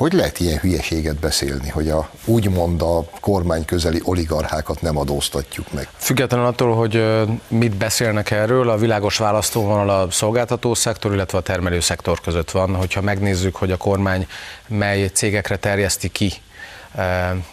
hogy 0.01 0.13
lehet 0.13 0.39
ilyen 0.39 0.57
hülyeséget 0.57 1.15
beszélni, 1.15 1.69
hogy 1.69 1.89
a, 1.89 2.09
úgymond 2.25 2.81
a 2.81 3.05
kormány 3.19 3.65
közeli 3.65 4.01
oligarchákat 4.03 4.81
nem 4.81 4.97
adóztatjuk 4.97 5.73
meg? 5.73 5.87
Függetlenül 5.97 6.45
attól, 6.45 6.75
hogy 6.75 7.03
mit 7.47 7.75
beszélnek 7.75 8.31
erről, 8.31 8.69
a 8.69 8.77
világos 8.77 9.17
választóvonal 9.17 9.89
a 9.89 10.11
szolgáltató 10.11 10.73
szektor, 10.73 11.13
illetve 11.13 11.37
a 11.37 11.41
termelő 11.41 11.79
szektor 11.79 12.21
között 12.21 12.51
van. 12.51 12.75
Hogyha 12.75 13.01
megnézzük, 13.01 13.55
hogy 13.55 13.71
a 13.71 13.77
kormány 13.77 14.27
mely 14.67 15.07
cégekre 15.07 15.57
terjeszti 15.57 16.09
ki 16.09 16.33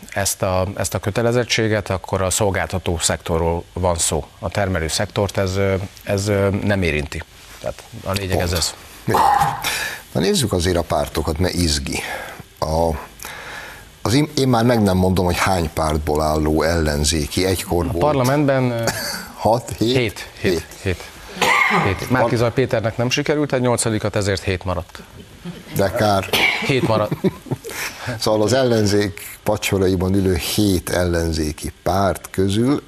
ezt 0.08 0.42
a, 0.42 0.66
ezt 0.76 0.94
a 0.94 0.98
kötelezettséget, 0.98 1.90
akkor 1.90 2.22
a 2.22 2.30
szolgáltató 2.30 2.98
szektorról 2.98 3.64
van 3.72 3.96
szó. 3.96 4.26
A 4.38 4.48
termelő 4.48 4.88
szektort 4.88 5.36
ez, 5.36 5.58
ez 6.02 6.24
nem 6.62 6.82
érinti. 6.82 7.22
Tehát 7.60 7.82
a 8.04 8.12
lényeg 8.12 8.36
Pont. 8.36 8.52
ez 8.52 8.52
ez. 8.52 8.74
Na 10.12 10.20
nézzük 10.20 10.52
azért 10.52 10.76
a 10.76 10.82
pártokat, 10.82 11.38
ne 11.38 11.50
izgi 11.50 12.00
a, 12.58 12.90
az 14.02 14.14
én, 14.14 14.30
én 14.36 14.48
már 14.48 14.64
meg 14.64 14.82
nem 14.82 14.96
mondom, 14.96 15.24
hogy 15.24 15.38
hány 15.38 15.70
pártból 15.72 16.22
álló 16.22 16.62
ellenzéki 16.62 17.44
egykor 17.44 17.84
a 17.84 17.88
volt. 17.88 17.98
parlamentben 17.98 18.88
6, 19.34 19.72
7? 19.78 19.96
7. 19.96 20.26
7. 20.40 20.66
7. 20.82 20.96
7. 21.84 22.10
Márkizaj 22.10 22.52
Péternek 22.52 22.96
nem 22.96 23.10
sikerült, 23.10 23.52
egy 23.52 23.60
nyolcadikat, 23.60 24.16
ezért 24.16 24.42
7 24.42 24.64
maradt. 24.64 25.02
De 25.76 25.90
kár. 25.90 26.28
7 26.66 26.88
maradt. 26.88 27.12
szóval 28.20 28.42
az 28.42 28.52
ellenzék 28.52 29.38
pacsoraiban 29.42 30.14
ülő 30.14 30.34
7 30.34 30.90
ellenzéki 30.90 31.72
párt 31.82 32.28
közül 32.30 32.82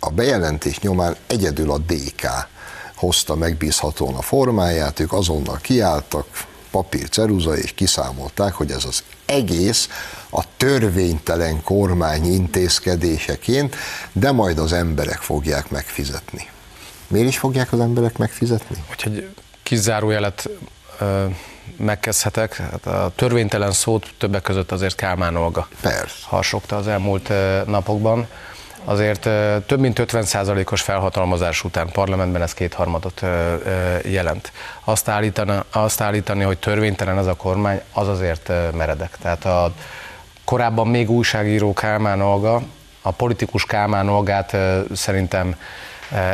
a 0.00 0.10
bejelentés 0.10 0.78
nyomán 0.78 1.16
egyedül 1.26 1.70
a 1.70 1.78
DK 1.78 2.26
hozta 2.94 3.34
megbízhatóan 3.34 4.14
a 4.14 4.22
formáját, 4.22 5.00
ők 5.00 5.12
azonnal 5.12 5.58
kiálltak, 5.62 6.26
papír, 6.70 7.08
ceruza, 7.08 7.56
és 7.56 7.72
kiszámolták, 7.72 8.52
hogy 8.52 8.70
ez 8.70 8.84
az 8.84 9.02
egész 9.26 9.88
a 10.30 10.42
törvénytelen 10.56 11.62
kormány 11.62 12.24
intézkedéseként, 12.24 13.76
de 14.12 14.32
majd 14.32 14.58
az 14.58 14.72
emberek 14.72 15.18
fogják 15.18 15.70
megfizetni. 15.70 16.48
Miért 17.06 17.28
is 17.28 17.38
fogják 17.38 17.72
az 17.72 17.80
emberek 17.80 18.18
megfizetni? 18.18 18.76
Hogy 18.88 19.28
egy 19.70 19.76
zárójelet 19.76 20.48
ö, 21.00 21.26
megkezdhetek, 21.76 22.56
hát 22.56 22.86
a 22.86 23.12
törvénytelen 23.14 23.72
szót 23.72 24.14
többek 24.18 24.42
között 24.42 24.72
azért 24.72 24.94
Kálmán 24.94 25.36
Olga 25.36 25.68
Persze. 25.80 26.14
harsogta 26.22 26.76
az 26.76 26.88
elmúlt 26.88 27.32
napokban 27.66 28.26
azért 28.84 29.20
több 29.66 29.80
mint 29.80 29.98
50%-os 30.02 30.80
felhatalmazás 30.80 31.64
után 31.64 31.88
parlamentben 31.92 32.42
ez 32.42 32.54
kétharmadot 32.54 33.22
jelent. 34.02 34.52
Azt 34.84 35.08
állítani, 35.08 35.58
azt 35.72 36.00
állítani, 36.00 36.42
hogy 36.42 36.58
törvénytelen 36.58 37.18
ez 37.18 37.26
a 37.26 37.34
kormány, 37.34 37.80
az 37.92 38.08
azért 38.08 38.52
meredek. 38.72 39.16
Tehát 39.22 39.44
a 39.44 39.72
korábban 40.44 40.88
még 40.88 41.10
újságíró 41.10 41.72
Kálmán 41.72 42.20
Olga, 42.20 42.62
a 43.06 43.10
politikus 43.10 43.64
Kálmán 43.64 44.08
Olgát 44.08 44.56
szerintem 44.94 45.56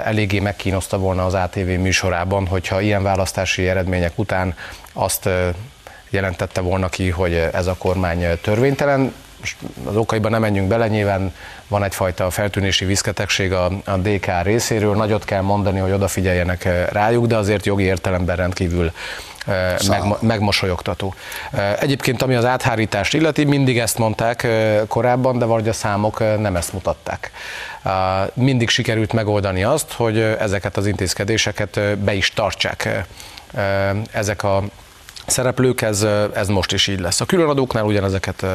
eléggé 0.04 0.38
megkínozta 0.38 0.98
volna 0.98 1.24
az 1.24 1.34
ATV 1.34 1.58
műsorában, 1.58 2.46
hogyha 2.46 2.80
ilyen 2.80 3.02
választási 3.02 3.68
eredmények 3.68 4.12
után 4.18 4.54
azt 4.92 5.28
jelentette 6.10 6.60
volna 6.60 6.88
ki, 6.88 7.08
hogy 7.08 7.34
ez 7.34 7.66
a 7.66 7.74
kormány 7.78 8.26
törvénytelen. 8.42 9.12
Most 9.40 9.56
az 9.84 9.96
okaiban 9.96 10.30
nem 10.30 10.40
menjünk 10.40 10.68
bele, 10.68 10.88
nyilván 10.88 11.34
van 11.68 11.84
egyfajta 11.84 12.30
feltűnési 12.30 12.84
viszketegség 12.84 13.52
a, 13.52 13.70
a 13.84 13.96
DK 13.96 14.26
részéről, 14.42 14.94
nagyot 14.94 15.24
kell 15.24 15.40
mondani, 15.40 15.78
hogy 15.78 15.92
odafigyeljenek 15.92 16.68
rájuk, 16.92 17.26
de 17.26 17.36
azért 17.36 17.66
jogi 17.66 17.82
értelemben 17.82 18.36
rendkívül 18.36 18.92
meg, 19.88 20.02
megmosolyogtató. 20.20 21.14
Egyébként, 21.80 22.22
ami 22.22 22.34
az 22.34 22.44
áthárítást 22.44 23.14
illeti, 23.14 23.44
mindig 23.44 23.78
ezt 23.78 23.98
mondták 23.98 24.46
korábban, 24.88 25.38
de 25.38 25.44
vagy 25.44 25.68
a 25.68 25.72
számok 25.72 26.18
nem 26.18 26.56
ezt 26.56 26.72
mutatták. 26.72 27.30
Mindig 28.34 28.68
sikerült 28.68 29.12
megoldani 29.12 29.64
azt, 29.64 29.92
hogy 29.92 30.18
ezeket 30.18 30.76
az 30.76 30.86
intézkedéseket 30.86 31.98
be 31.98 32.14
is 32.14 32.30
tartsák 32.30 33.06
ezek 34.12 34.42
a 34.42 34.62
szereplők, 35.26 35.82
ez, 35.82 36.06
ez 36.34 36.48
most 36.48 36.72
is 36.72 36.86
így 36.86 37.00
lesz. 37.00 37.20
A 37.20 37.24
különadóknál 37.24 37.84
ugyanezeket 37.84 38.46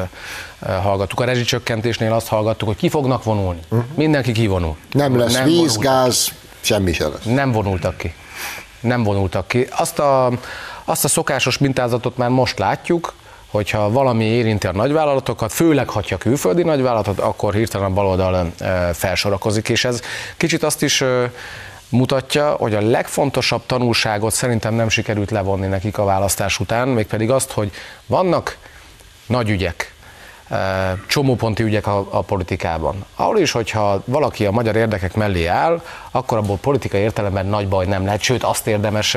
hallgattuk. 0.82 1.20
A 1.20 1.24
rezsicsökkentésnél 1.24 2.12
azt 2.12 2.28
hallgattuk, 2.28 2.68
hogy 2.68 2.76
ki 2.76 2.88
fognak 2.88 3.24
vonulni. 3.24 3.60
Uh-huh. 3.68 3.86
Mindenki 3.94 4.32
kivonul. 4.32 4.76
Nem 4.92 5.18
lesz 5.18 5.32
nem 5.32 5.44
víz, 5.44 5.76
gáz, 5.76 6.28
semmi 6.60 6.92
se 6.92 7.08
lesz. 7.08 7.22
Nem 7.24 7.52
vonultak 7.52 7.96
ki. 7.96 8.14
Nem 8.80 9.02
vonultak 9.02 9.48
ki. 9.48 9.66
Azt 9.70 9.98
a, 9.98 10.30
azt 10.88 11.04
a 11.04 11.08
szokásos 11.08 11.58
mintázatot 11.58 12.16
már 12.16 12.28
most 12.28 12.58
látjuk, 12.58 13.14
hogyha 13.50 13.90
valami 13.90 14.24
érinti 14.24 14.66
a 14.66 14.72
nagyvállalatokat, 14.72 15.52
főleg 15.52 15.88
ha 15.88 16.02
külföldi 16.18 16.62
nagyvállalatot, 16.62 17.20
akkor 17.20 17.54
hirtelen 17.54 17.90
a 17.90 17.94
baloldal 17.94 18.52
felsorakozik, 18.92 19.68
és 19.68 19.84
ez 19.84 20.00
kicsit 20.36 20.62
azt 20.62 20.82
is 20.82 21.04
mutatja, 21.88 22.50
hogy 22.50 22.74
a 22.74 22.80
legfontosabb 22.80 23.62
tanulságot 23.66 24.32
szerintem 24.32 24.74
nem 24.74 24.88
sikerült 24.88 25.30
levonni 25.30 25.66
nekik 25.66 25.98
a 25.98 26.04
választás 26.04 26.60
után, 26.60 26.88
mégpedig 26.88 27.30
azt, 27.30 27.50
hogy 27.50 27.70
vannak 28.06 28.58
nagy 29.26 29.50
ügyek, 29.50 29.94
csomóponti 31.06 31.62
ügyek 31.62 31.86
a, 31.86 32.06
a 32.10 32.20
politikában. 32.22 33.04
Ahol 33.16 33.38
is, 33.38 33.50
hogyha 33.50 34.02
valaki 34.04 34.46
a 34.46 34.50
magyar 34.50 34.76
érdekek 34.76 35.14
mellé 35.14 35.46
áll, 35.46 35.82
akkor 36.10 36.38
abból 36.38 36.56
politikai 36.56 37.00
értelemben 37.00 37.46
nagy 37.46 37.68
baj 37.68 37.86
nem 37.86 38.04
lehet, 38.04 38.20
sőt 38.20 38.42
azt 38.42 38.66
érdemes 38.66 39.16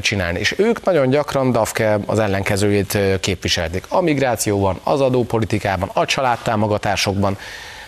csinálni. 0.00 0.38
És 0.38 0.58
ők 0.58 0.84
nagyon 0.84 1.10
gyakran 1.10 1.52
DAFKE 1.52 1.98
az 2.06 2.18
ellenkezőjét 2.18 2.98
képviselték. 3.20 3.84
A 3.88 4.00
migrációban, 4.00 4.80
az 4.82 5.00
adópolitikában, 5.00 5.90
a 5.92 6.04
családtámogatásokban, 6.04 7.38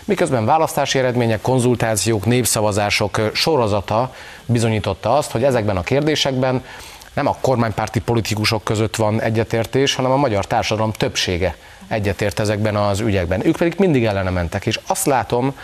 miközben 0.05 0.45
választási 0.45 0.99
eredmények, 0.99 1.41
konzultációk, 1.41 2.25
népszavazások 2.25 3.31
sorozata 3.33 4.13
bizonyította 4.45 5.17
azt, 5.17 5.31
hogy 5.31 5.43
ezekben 5.43 5.77
a 5.77 5.81
kérdésekben 5.81 6.63
nem 7.13 7.27
a 7.27 7.37
kormánypárti 7.41 7.99
politikusok 7.99 8.63
között 8.63 8.95
van 8.95 9.21
egyetértés, 9.21 9.95
hanem 9.95 10.11
a 10.11 10.15
magyar 10.15 10.45
társadalom 10.45 10.91
többsége 10.91 11.55
egyetért 11.89 12.39
ezekben 12.39 12.75
az 12.75 12.99
ügyekben. 12.99 13.45
Ők 13.45 13.57
pedig 13.57 13.73
mindig 13.77 14.05
ellene 14.05 14.29
mentek, 14.29 14.65
és 14.65 14.79
azt 14.87 15.05
látom 15.05 15.55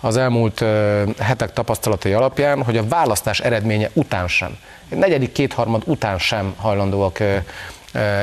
az 0.00 0.16
elmúlt 0.16 0.64
hetek 1.18 1.52
tapasztalatai 1.52 2.12
alapján, 2.12 2.62
hogy 2.62 2.76
a 2.76 2.88
választás 2.88 3.40
eredménye 3.40 3.90
után 3.92 4.28
sem, 4.28 4.56
egy 4.88 4.98
negyedik 4.98 5.32
kétharmad 5.32 5.82
után 5.86 6.18
sem 6.18 6.54
hajlandóak 6.56 7.18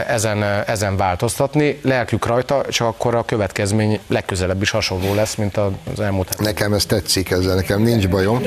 ezen, 0.08 0.44
ezen 0.44 0.98
változtatni. 0.98 1.80
Lelkük 1.82 2.26
rajta, 2.26 2.66
csak 2.70 2.88
akkor 2.88 3.16
a 3.16 3.26
következmény 3.26 4.00
legközelebb 4.08 4.62
is 4.62 4.70
hasonló 4.70 5.14
lesz, 5.14 5.36
mint 5.36 5.58
az 5.58 6.00
elmúlt. 6.00 6.40
Nekem 6.40 6.74
ez 6.74 6.86
tetszik 6.86 7.32
ezzel, 7.32 7.56
nekem 7.56 7.82
nincs 7.82 8.08
bajom. 8.08 8.42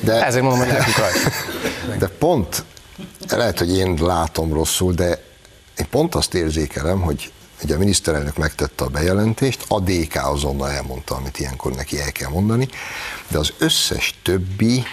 De, 0.00 0.24
Ezért 0.26 0.42
mondom, 0.42 0.60
hogy 0.60 0.68
lelkük 0.68 0.96
rajta. 0.96 1.18
De 1.98 2.08
pont, 2.18 2.64
lehet, 3.28 3.58
hogy 3.58 3.76
én 3.76 3.98
látom 4.00 4.52
rosszul, 4.52 4.92
de 4.92 5.08
én 5.78 5.86
pont 5.90 6.14
azt 6.14 6.34
érzékelem, 6.34 7.00
hogy 7.00 7.32
Ugye 7.62 7.74
a 7.74 7.78
miniszterelnök 7.78 8.36
megtette 8.36 8.84
a 8.84 8.88
bejelentést, 8.88 9.64
a 9.68 9.80
DK 9.80 10.14
azonnal 10.14 10.70
elmondta, 10.70 11.14
amit 11.14 11.38
ilyenkor 11.38 11.72
neki 11.72 12.00
el 12.00 12.12
kell 12.12 12.28
mondani, 12.28 12.68
de 13.28 13.38
az 13.38 13.52
összes 13.58 14.14
többi 14.22 14.84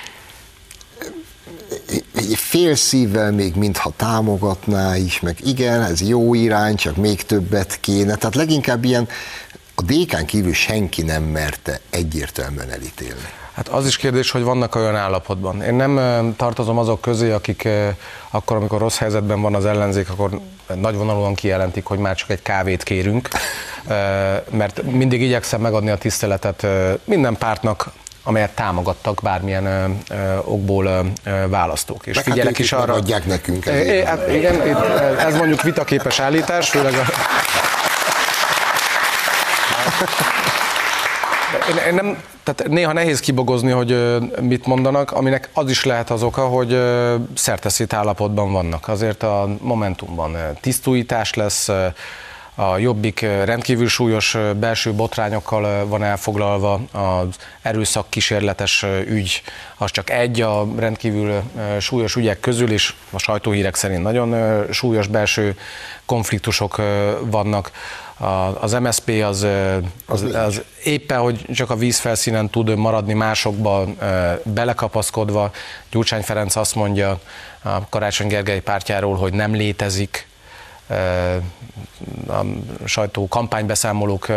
egy 2.16 2.36
fél 2.36 2.76
szívvel 2.76 3.32
még 3.32 3.56
mintha 3.56 3.94
támogatná 3.96 4.96
is, 4.96 5.20
meg 5.20 5.38
igen, 5.46 5.82
ez 5.82 6.02
jó 6.02 6.34
irány, 6.34 6.76
csak 6.76 6.96
még 6.96 7.26
többet 7.26 7.80
kéne. 7.80 8.16
Tehát 8.16 8.36
leginkább 8.36 8.84
ilyen 8.84 9.08
a 9.76 9.82
DK-n 9.82 10.26
kívül 10.26 10.54
senki 10.54 11.02
nem 11.02 11.24
merte 11.24 11.80
egyértelműen 11.90 12.72
elítélni. 12.72 13.30
Hát 13.58 13.68
az 13.68 13.88
is 13.88 13.98
kérdés, 13.98 14.32
hogy 14.32 14.44
vannak 14.44 14.76
olyan 14.76 14.96
állapotban. 14.96 15.62
Én 15.62 15.74
nem 15.74 16.34
tartozom 16.36 16.78
azok 16.78 17.02
közé, 17.02 17.32
akik 17.32 17.68
akkor, 18.30 18.58
amikor 18.58 18.80
rossz 18.80 18.98
helyzetben 18.98 19.42
van 19.42 19.56
az 19.56 19.66
ellenzék, 19.66 20.10
akkor 20.10 20.40
nagyvonalúan 20.74 21.36
kijelentik, 21.36 21.86
hogy 21.86 21.98
már 21.98 22.16
csak 22.16 22.30
egy 22.30 22.42
kávét 22.42 22.84
kérünk, 22.84 23.30
mert 24.50 24.84
mindig 24.84 25.22
igyekszem 25.22 25.62
megadni 25.62 25.90
a 25.90 25.98
tiszteletet 25.98 26.68
minden 27.04 27.38
pártnak, 27.38 27.92
amelyet 28.24 28.52
támogattak 28.52 29.20
bármilyen 29.22 29.66
ö, 29.66 29.86
ö, 30.10 30.38
okból 30.44 30.86
ö, 30.86 31.32
választók. 31.48 32.06
És 32.06 32.16
Meg 32.16 32.24
hát 32.24 32.34
figyelek 32.34 32.56
hát 32.56 32.64
is 32.64 32.72
arra. 32.72 32.94
Adják 32.94 33.26
nekünk. 33.26 33.66
É, 33.66 34.04
hát 34.04 34.32
igen, 34.32 34.62
ez 35.18 35.36
mondjuk 35.36 35.62
vitaképes 35.62 36.20
állítás, 36.20 36.70
főleg 36.70 36.94
a... 36.94 37.06
Én, 41.70 41.88
én 41.88 41.94
nem, 41.94 42.24
tehát 42.44 42.72
néha 42.72 42.94
nehéz 42.94 43.20
kibogozni, 43.20 43.72
hogy 43.72 44.18
mit 44.42 44.66
mondanak, 44.66 45.12
aminek 45.12 45.50
az 45.54 45.70
is 45.70 45.84
lehet 45.84 46.10
az 46.10 46.24
oka, 46.24 46.48
hogy 46.48 46.82
szerteszét 47.34 47.94
állapotban 47.94 48.52
vannak. 48.52 48.88
Azért 48.88 49.24
a 49.24 49.50
Momentumban 49.62 50.38
tisztújítás 50.62 51.34
lesz, 51.34 51.70
a 52.60 52.78
Jobbik 52.78 53.20
rendkívül 53.22 53.88
súlyos 53.88 54.38
belső 54.60 54.94
botrányokkal 54.94 55.88
van 55.88 56.04
elfoglalva, 56.04 56.82
az 56.92 57.28
erőszak 57.62 58.10
kísérletes 58.10 58.86
ügy 59.08 59.42
az 59.78 59.92
csak 59.92 60.10
egy 60.10 60.42
a 60.42 60.68
rendkívül 60.78 61.42
súlyos 61.80 62.16
ügyek 62.16 62.40
közül, 62.40 62.72
és 62.72 62.94
a 63.10 63.18
sajtóhírek 63.18 63.76
szerint 63.76 64.04
nagyon 64.04 64.64
súlyos 64.72 65.08
belső 65.08 65.58
konfliktusok 66.06 66.82
vannak. 67.22 67.72
Az 68.60 68.74
MSP 68.74 69.10
az, 69.24 69.48
az, 70.06 70.22
az 70.22 70.62
éppen, 70.84 71.20
hogy 71.20 71.46
csak 71.54 71.70
a 71.70 71.76
vízfelszínen 71.76 72.50
tud 72.50 72.76
maradni 72.76 73.14
másokba 73.14 73.86
belekapaszkodva. 74.44 75.52
Gyurcsány 75.92 76.22
Ferenc 76.22 76.56
azt 76.56 76.76
mondja 76.76 77.20
a 77.62 77.90
Karácsony 77.90 78.28
Gergely 78.28 78.62
pártjáról, 78.62 79.16
hogy 79.16 79.34
nem 79.34 79.54
létezik 79.54 80.28
a 82.28 82.42
sajtó 82.86 83.28
kampánybeszámolók 83.28 84.28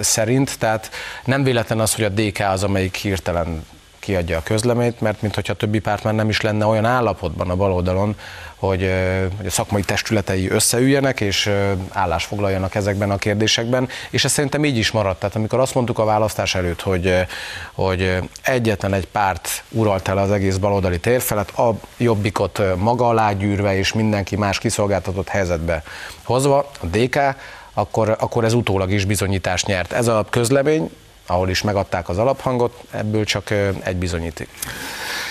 szerint, 0.00 0.56
hogy 0.60 0.80
nem 1.24 1.42
véletlen 1.42 1.80
az, 1.80 1.94
hogy 1.94 2.04
a 2.04 2.08
DK 2.08 2.38
az, 2.38 2.62
amelyik 2.62 2.94
hirtelen 2.94 3.64
kiadja 4.06 4.36
a 4.38 4.42
közleményt, 4.42 5.00
mert 5.00 5.22
mintha 5.22 5.54
többi 5.54 5.78
párt 5.78 6.04
már 6.04 6.14
nem 6.14 6.28
is 6.28 6.40
lenne 6.40 6.66
olyan 6.66 6.84
állapotban 6.84 7.50
a 7.50 7.56
baloldalon, 7.56 8.16
hogy, 8.56 8.90
hogy 9.36 9.46
a 9.46 9.50
szakmai 9.50 9.82
testületei 9.82 10.50
összeüljenek 10.50 11.20
és 11.20 11.50
állás 11.92 12.24
foglaljanak 12.24 12.74
ezekben 12.74 13.10
a 13.10 13.16
kérdésekben, 13.16 13.88
és 14.10 14.24
ez 14.24 14.32
szerintem 14.32 14.64
így 14.64 14.76
is 14.76 14.90
maradt. 14.90 15.18
Tehát 15.18 15.36
amikor 15.36 15.60
azt 15.60 15.74
mondtuk 15.74 15.98
a 15.98 16.04
választás 16.04 16.54
előtt, 16.54 16.80
hogy, 16.82 17.14
hogy 17.72 18.18
egyetlen 18.42 18.92
egy 18.92 19.06
párt 19.06 19.62
uralt 19.68 20.08
el 20.08 20.18
az 20.18 20.30
egész 20.30 20.56
baloldali 20.56 21.00
térfelet, 21.00 21.58
a 21.58 21.74
jobbikot 21.96 22.62
maga 22.76 23.08
alá 23.08 23.32
gyűrve 23.32 23.76
és 23.76 23.92
mindenki 23.92 24.36
más 24.36 24.58
kiszolgáltatott 24.58 25.28
helyzetbe 25.28 25.82
hozva, 26.22 26.70
a 26.80 26.86
DK, 26.86 27.18
akkor, 27.72 28.16
akkor 28.20 28.44
ez 28.44 28.52
utólag 28.52 28.90
is 28.90 29.04
bizonyítást 29.04 29.66
nyert. 29.66 29.92
Ez 29.92 30.06
a 30.06 30.26
közlemény, 30.30 30.90
ahol 31.26 31.48
is 31.48 31.62
megadták 31.62 32.08
az 32.08 32.18
alaphangot, 32.18 32.72
ebből 32.90 33.24
csak 33.24 33.50
egy 33.82 33.96
bizonyíték. 33.96 34.48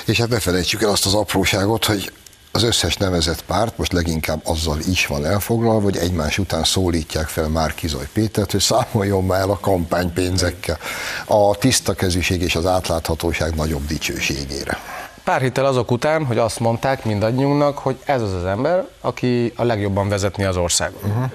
És 0.06 0.20
hát 0.20 0.30
ne 0.30 0.40
felejtsük 0.40 0.82
el 0.82 0.90
azt 0.90 1.06
az 1.06 1.14
apróságot, 1.14 1.86
hogy 1.86 2.12
az 2.56 2.64
összes 2.64 2.98
nevezett 2.98 3.44
párt 3.44 3.78
most 3.78 3.92
leginkább 3.92 4.42
azzal 4.44 4.78
is 4.88 5.06
van 5.06 5.26
elfoglalva, 5.26 5.82
hogy 5.82 5.98
egymás 5.98 6.38
után 6.38 6.64
szólítják 6.64 7.28
fel 7.28 7.48
már 7.48 7.74
Kizaj 7.74 8.08
Pétert, 8.14 8.52
hogy 8.52 8.60
számoljon 8.60 9.26
már 9.26 9.40
el 9.40 9.50
a 9.50 9.60
kampánypénzekkel 9.60 10.78
a 11.26 11.56
tiszta 11.56 11.94
kezűség 11.94 12.42
és 12.42 12.56
az 12.56 12.66
átláthatóság 12.66 13.56
nagyobb 13.56 13.86
dicsőségére. 13.86 14.78
Pár 15.24 15.42
héttel 15.42 15.66
azok 15.66 15.92
után, 15.92 16.26
hogy 16.26 16.38
azt 16.38 16.60
mondták 16.60 17.06
mindannyiunknak, 17.06 17.78
hogy 17.78 17.98
ez 18.06 18.22
az 18.22 18.34
az 18.34 18.46
ember, 18.46 18.88
aki 19.02 19.54
a 19.56 19.64
legjobban 19.64 20.10
vezetni 20.10 20.44
az 20.44 20.58
országot. 20.58 21.04
Uh-huh. 21.04 21.32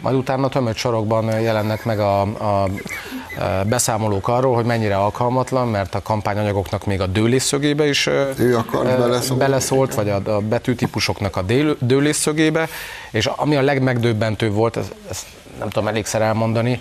Majd 0.00 0.16
utána 0.16 0.48
tömött 0.48 0.76
sorokban 0.76 1.40
jelennek 1.40 1.84
meg 1.84 2.00
a, 2.00 2.20
a 2.20 2.68
beszámolók 3.66 4.28
arról, 4.28 4.54
hogy 4.54 4.64
mennyire 4.64 4.96
alkalmatlan, 4.96 5.68
mert 5.68 5.94
a 5.94 6.02
kampányanyagoknak 6.02 6.86
még 6.86 7.00
a 7.00 7.06
dőlésszögébe 7.06 7.88
is 7.88 8.06
ő 8.36 8.56
akar 8.56 8.84
beleszólt. 8.84 9.38
beleszólt, 9.38 9.94
vagy 9.94 10.08
a, 10.08 10.20
a 10.24 10.40
betűtípusoknak 10.40 11.36
a 11.36 11.42
dőlésszögébe, 11.78 12.68
és 13.10 13.26
ami 13.26 13.56
a 13.56 13.62
legmegdöbbentőbb 13.62 14.52
volt, 14.52 14.76
ezt, 14.76 14.94
ezt 15.10 15.26
nem 15.58 15.68
tudom 15.68 15.88
elégszer 15.88 16.22
elmondani, 16.22 16.80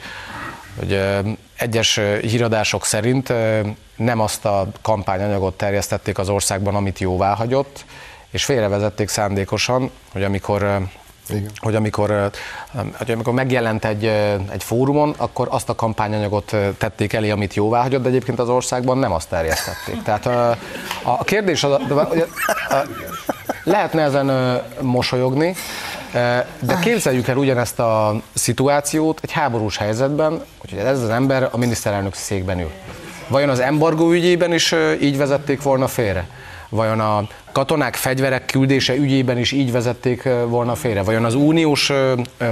hogy 0.80 1.00
egyes 1.58 2.00
híradások 2.22 2.86
szerint 2.86 3.34
nem 3.96 4.20
azt 4.20 4.46
a 4.46 4.68
kampányanyagot 4.82 5.58
terjesztették 5.58 6.18
az 6.18 6.30
országban, 6.30 6.76
amit 6.76 7.00
jóvá 7.00 7.36
hagyott, 7.36 7.86
és 8.32 8.46
félrevezették 8.46 9.10
szándékosan, 9.10 9.92
hogy 10.12 10.24
amikor 10.24 10.82
Igen. 11.30 11.52
Hogy, 11.56 11.76
amikor, 11.76 12.30
hogy 12.98 13.12
amikor 13.12 13.34
megjelent 13.34 13.86
egy, 13.86 14.06
egy 14.52 14.64
fórumon, 14.64 15.14
akkor 15.18 15.48
azt 15.52 15.70
a 15.70 15.76
kampányanyagot 15.76 16.56
tették 16.78 17.14
elé, 17.14 17.30
amit 17.30 17.54
jóvá 17.54 17.82
hagyott, 17.82 18.02
de 18.02 18.10
egyébként 18.10 18.40
az 18.40 18.50
országban 18.50 18.98
nem 18.98 19.12
azt 19.12 19.30
terjesztették. 19.30 20.04
Tehát 20.04 20.26
a, 20.26 20.58
a 21.04 21.24
kérdés 21.24 21.64
az, 21.64 21.72
a, 21.72 22.08
lehetne 23.64 24.02
ezen 24.02 24.62
mosolyogni, 24.82 25.56
de 26.60 26.80
képzeljük 26.82 27.28
el 27.28 27.38
ugyanezt 27.38 27.80
a 27.80 28.22
szituációt 28.34 29.20
egy 29.22 29.32
háborús 29.32 29.78
helyzetben, 29.78 30.44
hogy 30.58 30.74
ez 30.78 31.02
az 31.02 31.10
ember 31.10 31.50
a 31.52 31.58
miniszterelnök 31.58 32.14
székben 32.14 32.60
ül. 32.60 32.72
Vajon 33.28 33.50
az 33.50 33.60
embargó 33.60 34.12
ügyében 34.12 34.54
is 34.54 34.76
így 35.02 35.18
vezették 35.18 35.62
volna 35.62 35.88
félre? 35.88 36.28
Vajon 36.74 37.00
a 37.00 37.28
katonák 37.52 37.96
fegyverek 37.96 38.46
küldése 38.46 38.96
ügyében 38.96 39.38
is 39.38 39.52
így 39.52 39.72
vezették 39.72 40.24
volna 40.48 40.76
félre? 40.76 41.04
Vajon 41.04 41.26
az 41.26 41.36
uniós 41.36 41.92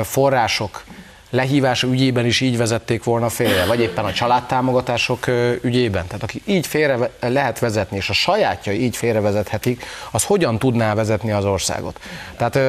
források 0.04 0.84
lehívása 1.30 1.88
ügyében 1.88 2.26
is 2.26 2.42
így 2.42 2.58
vezették 2.58 3.04
volna 3.04 3.30
félre, 3.30 3.66
vagy 3.66 3.80
éppen 3.80 4.06
a 4.06 4.14
családtámogatások 4.14 5.28
ügyében. 5.62 6.08
Tehát 6.08 6.24
aki 6.24 6.42
így 6.46 6.68
félre 6.68 7.10
lehet 7.20 7.60
vezetni, 7.60 7.98
és 7.98 8.10
a 8.10 8.14
sajátja 8.14 8.72
így 8.72 8.96
félrevezethetik, 8.96 9.86
az 10.12 10.24
hogyan 10.24 10.60
tudná 10.60 10.94
vezetni 10.94 11.32
az 11.32 11.46
országot. 11.46 12.00
Tehát 12.38 12.60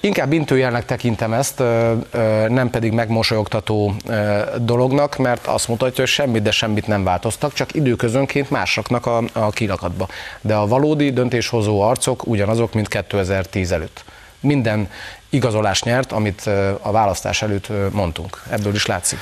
inkább 0.00 0.32
intőjelnek 0.32 0.84
tekintem 0.84 1.32
ezt, 1.32 1.58
nem 2.48 2.70
pedig 2.70 2.92
megmosolyogtató 2.92 3.94
dolognak, 4.58 5.16
mert 5.16 5.46
azt 5.46 5.68
mutatja, 5.68 5.96
hogy 5.96 6.12
semmit, 6.12 6.42
de 6.42 6.50
semmit 6.50 6.86
nem 6.86 7.04
változtak, 7.04 7.52
csak 7.52 7.74
időközönként 7.74 8.50
másoknak 8.50 9.06
a, 9.06 9.22
a 9.32 9.50
kirakatba. 9.50 10.08
De 10.40 10.54
a 10.54 10.66
valódi 10.66 11.12
döntéshozó 11.12 11.80
arcok 11.80 12.26
ugyanazok, 12.26 12.74
mint 12.74 12.88
2010 12.88 13.72
előtt 13.72 14.04
minden 14.40 14.88
igazolás 15.30 15.82
nyert, 15.82 16.12
amit 16.12 16.46
a 16.80 16.90
választás 16.90 17.42
előtt 17.42 17.92
mondtunk. 17.92 18.42
Ebből 18.50 18.74
is 18.74 18.86
látszik. 18.86 19.18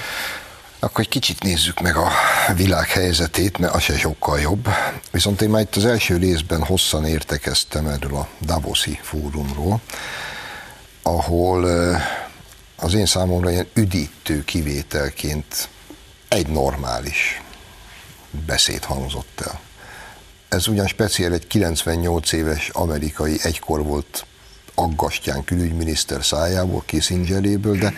Akkor 0.78 1.00
egy 1.00 1.08
kicsit 1.08 1.42
nézzük 1.42 1.80
meg 1.80 1.96
a 1.96 2.10
világ 2.54 2.88
helyzetét, 2.88 3.58
mert 3.58 3.74
az 3.74 3.82
se 3.82 3.98
sokkal 3.98 4.40
jobb. 4.40 4.68
Viszont 5.10 5.42
én 5.42 5.48
már 5.48 5.60
itt 5.60 5.76
az 5.76 5.84
első 5.84 6.16
részben 6.16 6.62
hosszan 6.62 7.06
értekeztem 7.06 7.86
erről 7.86 8.14
a 8.14 8.28
Davoszi 8.40 8.98
fórumról, 9.02 9.80
ahol 11.02 11.64
az 12.76 12.94
én 12.94 13.06
számomra 13.06 13.50
ilyen 13.50 13.68
üdítő 13.74 14.44
kivételként 14.44 15.68
egy 16.28 16.46
normális 16.46 17.42
beszéd 18.46 18.84
hangzott 18.84 19.40
el. 19.46 19.60
Ez 20.48 20.68
ugyan 20.68 20.86
speciál 20.86 21.32
egy 21.32 21.46
98 21.46 22.32
éves 22.32 22.68
amerikai 22.68 23.38
egykor 23.42 23.82
volt 23.82 24.26
Aggastyán 24.78 25.44
külügyminiszter 25.44 26.24
szájából, 26.24 26.82
Kissingeréből, 26.86 27.78
de 27.78 27.92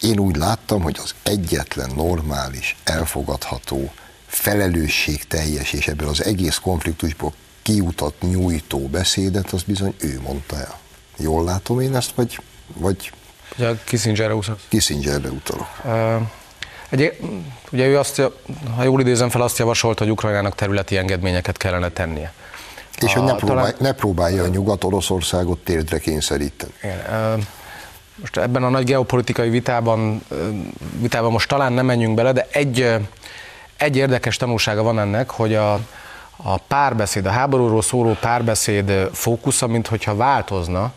én 0.00 0.18
úgy 0.18 0.36
láttam, 0.36 0.82
hogy 0.82 0.98
az 1.02 1.14
egyetlen 1.22 1.90
normális, 1.96 2.76
elfogadható, 2.84 3.92
felelősségteljes 4.26 5.72
és 5.72 5.88
ebből 5.88 6.08
az 6.08 6.24
egész 6.24 6.56
konfliktusból 6.56 7.32
kiutat 7.62 8.14
nyújtó 8.20 8.78
beszédet, 8.78 9.52
az 9.52 9.62
bizony 9.62 9.94
ő 9.98 10.20
mondta 10.20 10.56
el. 10.56 10.78
Jól 11.16 11.44
látom 11.44 11.80
én 11.80 11.96
ezt, 11.96 12.12
vagy, 12.14 12.40
vagy 12.74 13.12
Ugye 13.56 13.70
Kissingerre 13.84 14.34
utalok. 14.34 14.60
Kissingerre 14.68 15.28
utalok. 15.28 15.68
Uh, 15.84 16.28
egy, 16.88 17.18
ugye 17.72 17.86
ő 17.86 17.98
azt, 17.98 18.22
ha 18.76 18.82
jól 18.82 19.00
idézem 19.00 19.28
fel, 19.28 19.40
azt 19.40 19.58
javasolta, 19.58 20.02
hogy 20.02 20.12
Ukrajnának 20.12 20.54
területi 20.54 20.96
engedményeket 20.96 21.56
kellene 21.56 21.88
tennie. 21.88 22.32
És 23.04 23.12
hogy 23.12 23.22
ne, 23.22 23.34
próbálj, 23.34 23.58
talán... 23.58 23.74
ne 23.78 23.92
próbálja 23.92 24.42
a 24.42 24.46
Nyugat-Oroszországot 24.46 25.58
térdre 25.58 25.98
kényszeríteni. 25.98 26.72
Igen, 26.82 27.46
most 28.20 28.36
ebben 28.36 28.62
a 28.64 28.68
nagy 28.68 28.84
geopolitikai 28.84 29.48
vitában, 29.48 30.22
vitában 31.00 31.32
most 31.32 31.48
talán 31.48 31.72
nem 31.72 31.86
menjünk 31.86 32.14
bele, 32.14 32.32
de 32.32 32.46
egy, 32.50 32.94
egy 33.76 33.96
érdekes 33.96 34.36
tanulsága 34.36 34.82
van 34.82 34.98
ennek, 34.98 35.30
hogy 35.30 35.54
a, 35.54 35.72
a 36.36 36.56
párbeszéd, 36.68 37.26
a 37.26 37.30
háborúról 37.30 37.82
szóló 37.82 38.16
párbeszéd 38.20 39.10
fókusza, 39.12 39.66
mint 39.66 39.86
hogyha 39.86 40.16
változna, 40.16 40.92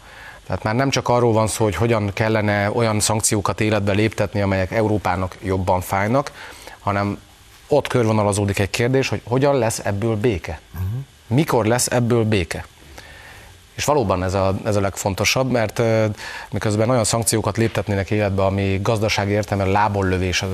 tehát 0.45 0.63
már 0.63 0.75
nem 0.75 0.89
csak 0.89 1.09
arról 1.09 1.33
van 1.33 1.47
szó, 1.47 1.63
hogy 1.63 1.75
hogyan 1.75 2.11
kellene 2.13 2.71
olyan 2.71 2.99
szankciókat 2.99 3.61
életbe 3.61 3.91
léptetni, 3.91 4.41
amelyek 4.41 4.71
Európának 4.71 5.37
jobban 5.41 5.81
fájnak, 5.81 6.31
hanem 6.79 7.19
ott 7.67 7.87
körvonalazódik 7.87 8.59
egy 8.59 8.69
kérdés, 8.69 9.09
hogy 9.09 9.21
hogyan 9.23 9.57
lesz 9.57 9.79
ebből 9.83 10.15
béke. 10.15 10.59
Uh-huh 10.73 11.05
mikor 11.31 11.65
lesz 11.65 11.87
ebből 11.87 12.23
béke? 12.23 12.65
És 13.81 13.87
valóban 13.87 14.23
ez 14.23 14.33
a, 14.33 14.55
ez 14.65 14.75
a 14.75 14.81
legfontosabb, 14.81 15.51
mert 15.51 15.81
miközben 16.51 16.89
olyan 16.89 17.03
szankciókat 17.03 17.57
léptetnének 17.57 18.11
életbe, 18.11 18.43
ami 18.43 18.79
gazdasági 18.81 19.31
értelemben 19.31 19.73
lábollövés 19.73 20.45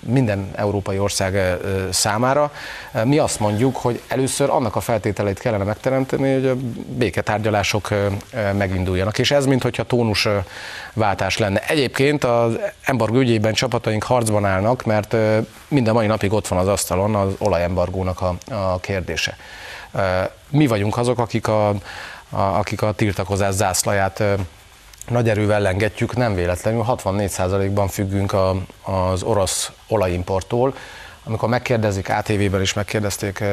minden 0.00 0.50
európai 0.54 0.98
ország 0.98 1.58
számára, 1.90 2.52
mi 3.04 3.18
azt 3.18 3.40
mondjuk, 3.40 3.76
hogy 3.76 4.02
először 4.08 4.50
annak 4.50 4.76
a 4.76 4.80
feltételeit 4.80 5.38
kellene 5.38 5.64
megteremteni, 5.64 6.32
hogy 6.32 6.46
a 6.46 6.56
béketárgyalások 6.88 7.88
meginduljanak. 8.56 9.18
És 9.18 9.30
ez, 9.30 9.46
mintha 9.46 9.82
tónusváltás 9.82 11.38
lenne. 11.38 11.60
Egyébként 11.66 12.24
az 12.24 12.58
embargó 12.82 13.18
ügyében 13.18 13.52
csapataink 13.52 14.02
harcban 14.02 14.44
állnak, 14.44 14.84
mert 14.84 15.16
minden 15.68 15.94
mai 15.94 16.06
napig 16.06 16.32
ott 16.32 16.48
van 16.48 16.58
az 16.58 16.68
asztalon 16.68 17.14
az 17.14 17.32
olajembargónak 17.38 18.20
a, 18.20 18.36
a 18.54 18.80
kérdése. 18.80 19.36
Mi 20.50 20.66
vagyunk 20.66 20.96
azok, 20.96 21.18
akik 21.18 21.48
a, 21.48 21.68
a, 21.68 21.76
akik 22.30 22.82
a 22.82 22.92
tiltakozás 22.92 23.54
zászlaját 23.54 24.22
nagy 25.08 25.28
erővel 25.28 25.60
lengetjük, 25.60 26.16
nem 26.16 26.34
véletlenül 26.34 26.84
64%-ban 26.88 27.88
függünk 27.88 28.32
a, 28.32 28.56
az 28.82 29.22
orosz 29.22 29.70
olajimporttól, 29.88 30.74
amikor 31.24 31.48
megkérdezik, 31.48 32.08
ATV-ben 32.08 32.60
is 32.60 32.72
megkérdezték 32.72 33.44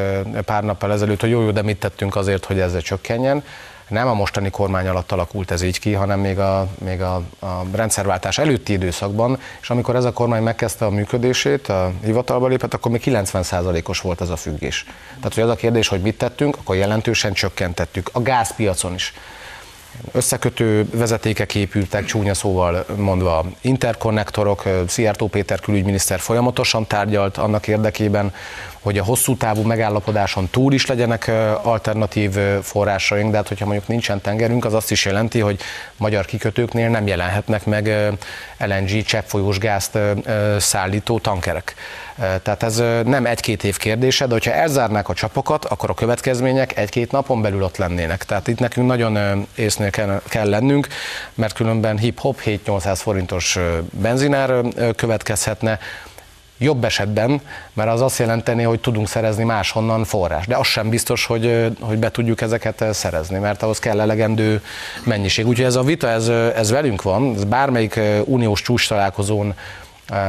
pár 0.45 0.63
nappal 0.63 0.91
ezelőtt, 0.91 1.21
hogy 1.21 1.29
jó, 1.29 1.41
jó, 1.41 1.51
de 1.51 1.61
mit 1.61 1.79
tettünk 1.79 2.15
azért, 2.15 2.45
hogy 2.45 2.59
ezzel 2.59 2.81
csökkenjen, 2.81 3.43
nem 3.87 4.07
a 4.07 4.13
mostani 4.13 4.49
kormány 4.49 4.87
alatt 4.87 5.11
alakult 5.11 5.51
ez 5.51 5.61
így 5.61 5.79
ki, 5.79 5.93
hanem 5.93 6.19
még 6.19 6.39
a, 6.39 6.67
még 6.77 7.01
a, 7.01 7.15
a 7.39 7.65
rendszerváltás 7.71 8.37
előtti 8.37 8.73
időszakban, 8.73 9.39
és 9.61 9.69
amikor 9.69 9.95
ez 9.95 10.05
a 10.05 10.13
kormány 10.13 10.43
megkezdte 10.43 10.85
a 10.85 10.89
működését, 10.89 11.67
a 11.67 11.91
hivatalba 12.03 12.47
lépett, 12.47 12.73
akkor 12.73 12.91
még 12.91 13.01
90%-os 13.05 13.99
volt 13.99 14.21
ez 14.21 14.29
a 14.29 14.35
függés. 14.35 14.85
Tehát, 15.15 15.33
hogy 15.33 15.43
az 15.43 15.49
a 15.49 15.55
kérdés, 15.55 15.87
hogy 15.87 16.01
mit 16.01 16.17
tettünk, 16.17 16.57
akkor 16.57 16.75
jelentősen 16.75 17.33
csökkentettük. 17.33 18.09
A 18.11 18.21
gázpiacon 18.21 18.93
is 18.93 19.13
összekötő 20.11 20.87
vezetékek 20.91 21.55
épültek, 21.55 22.05
csúnya 22.05 22.33
szóval 22.33 22.85
mondva 22.95 23.45
interkonnektorok, 23.61 24.63
Szijjártó 24.87 25.27
Péter 25.27 25.59
külügyminiszter 25.59 26.19
folyamatosan 26.19 26.87
tárgyalt 26.87 27.37
annak 27.37 27.67
érdekében, 27.67 28.33
hogy 28.85 28.97
a 28.97 29.03
hosszú 29.03 29.37
távú 29.37 29.61
megállapodáson 29.61 30.47
túl 30.49 30.73
is 30.73 30.85
legyenek 30.85 31.31
alternatív 31.61 32.31
forrásaink, 32.61 33.31
de 33.31 33.37
hát 33.37 33.47
hogyha 33.47 33.65
mondjuk 33.65 33.87
nincsen 33.87 34.21
tengerünk, 34.21 34.65
az 34.65 34.73
azt 34.73 34.91
is 34.91 35.05
jelenti, 35.05 35.39
hogy 35.39 35.59
magyar 35.97 36.25
kikötőknél 36.25 36.89
nem 36.89 37.07
jelenhetnek 37.07 37.65
meg 37.65 38.13
LNG 38.57 39.03
cseppfolyós 39.03 39.57
gázt 39.57 39.97
szállító 40.57 41.19
tankerek. 41.19 41.73
Tehát 42.17 42.63
ez 42.63 42.77
nem 43.05 43.25
egy-két 43.25 43.63
év 43.63 43.77
kérdése, 43.77 44.25
de 44.25 44.33
hogyha 44.33 44.51
elzárnák 44.51 45.09
a 45.09 45.13
csapokat, 45.13 45.65
akkor 45.65 45.89
a 45.89 45.93
következmények 45.93 46.77
egy-két 46.77 47.11
napon 47.11 47.41
belül 47.41 47.63
ott 47.63 47.77
lennének. 47.77 48.23
Tehát 48.23 48.47
itt 48.47 48.59
nekünk 48.59 48.87
nagyon 48.87 49.47
észnél 49.55 49.89
kell, 50.29 50.49
lennünk, 50.49 50.87
mert 51.33 51.53
különben 51.53 51.97
hip-hop 51.97 52.41
7-800 52.45 52.97
forintos 53.01 53.57
benzinár 53.91 54.61
következhetne, 54.95 55.79
Jobb 56.57 56.83
esetben, 56.83 57.41
mert 57.73 57.89
az 57.89 58.01
azt 58.01 58.19
jelenteni, 58.19 58.63
hogy 58.63 58.79
tudunk 58.79 59.07
szerezni 59.07 59.43
máshonnan 59.43 60.03
forrás. 60.03 60.47
De 60.47 60.55
az 60.55 60.67
sem 60.67 60.89
biztos, 60.89 61.25
hogy, 61.25 61.71
hogy 61.79 61.97
be 61.97 62.11
tudjuk 62.11 62.41
ezeket 62.41 62.85
szerezni, 62.93 63.37
mert 63.37 63.63
ahhoz 63.63 63.79
kell 63.79 63.99
elegendő 63.99 64.61
mennyiség. 65.03 65.47
Úgyhogy 65.47 65.65
ez 65.65 65.75
a 65.75 65.83
vita, 65.83 66.07
ez, 66.07 66.27
ez 66.55 66.71
velünk 66.71 67.01
van, 67.01 67.33
ez 67.35 67.43
bármelyik 67.43 67.99
uniós 68.25 68.61
csúcs 68.61 68.87
találkozón 68.87 69.53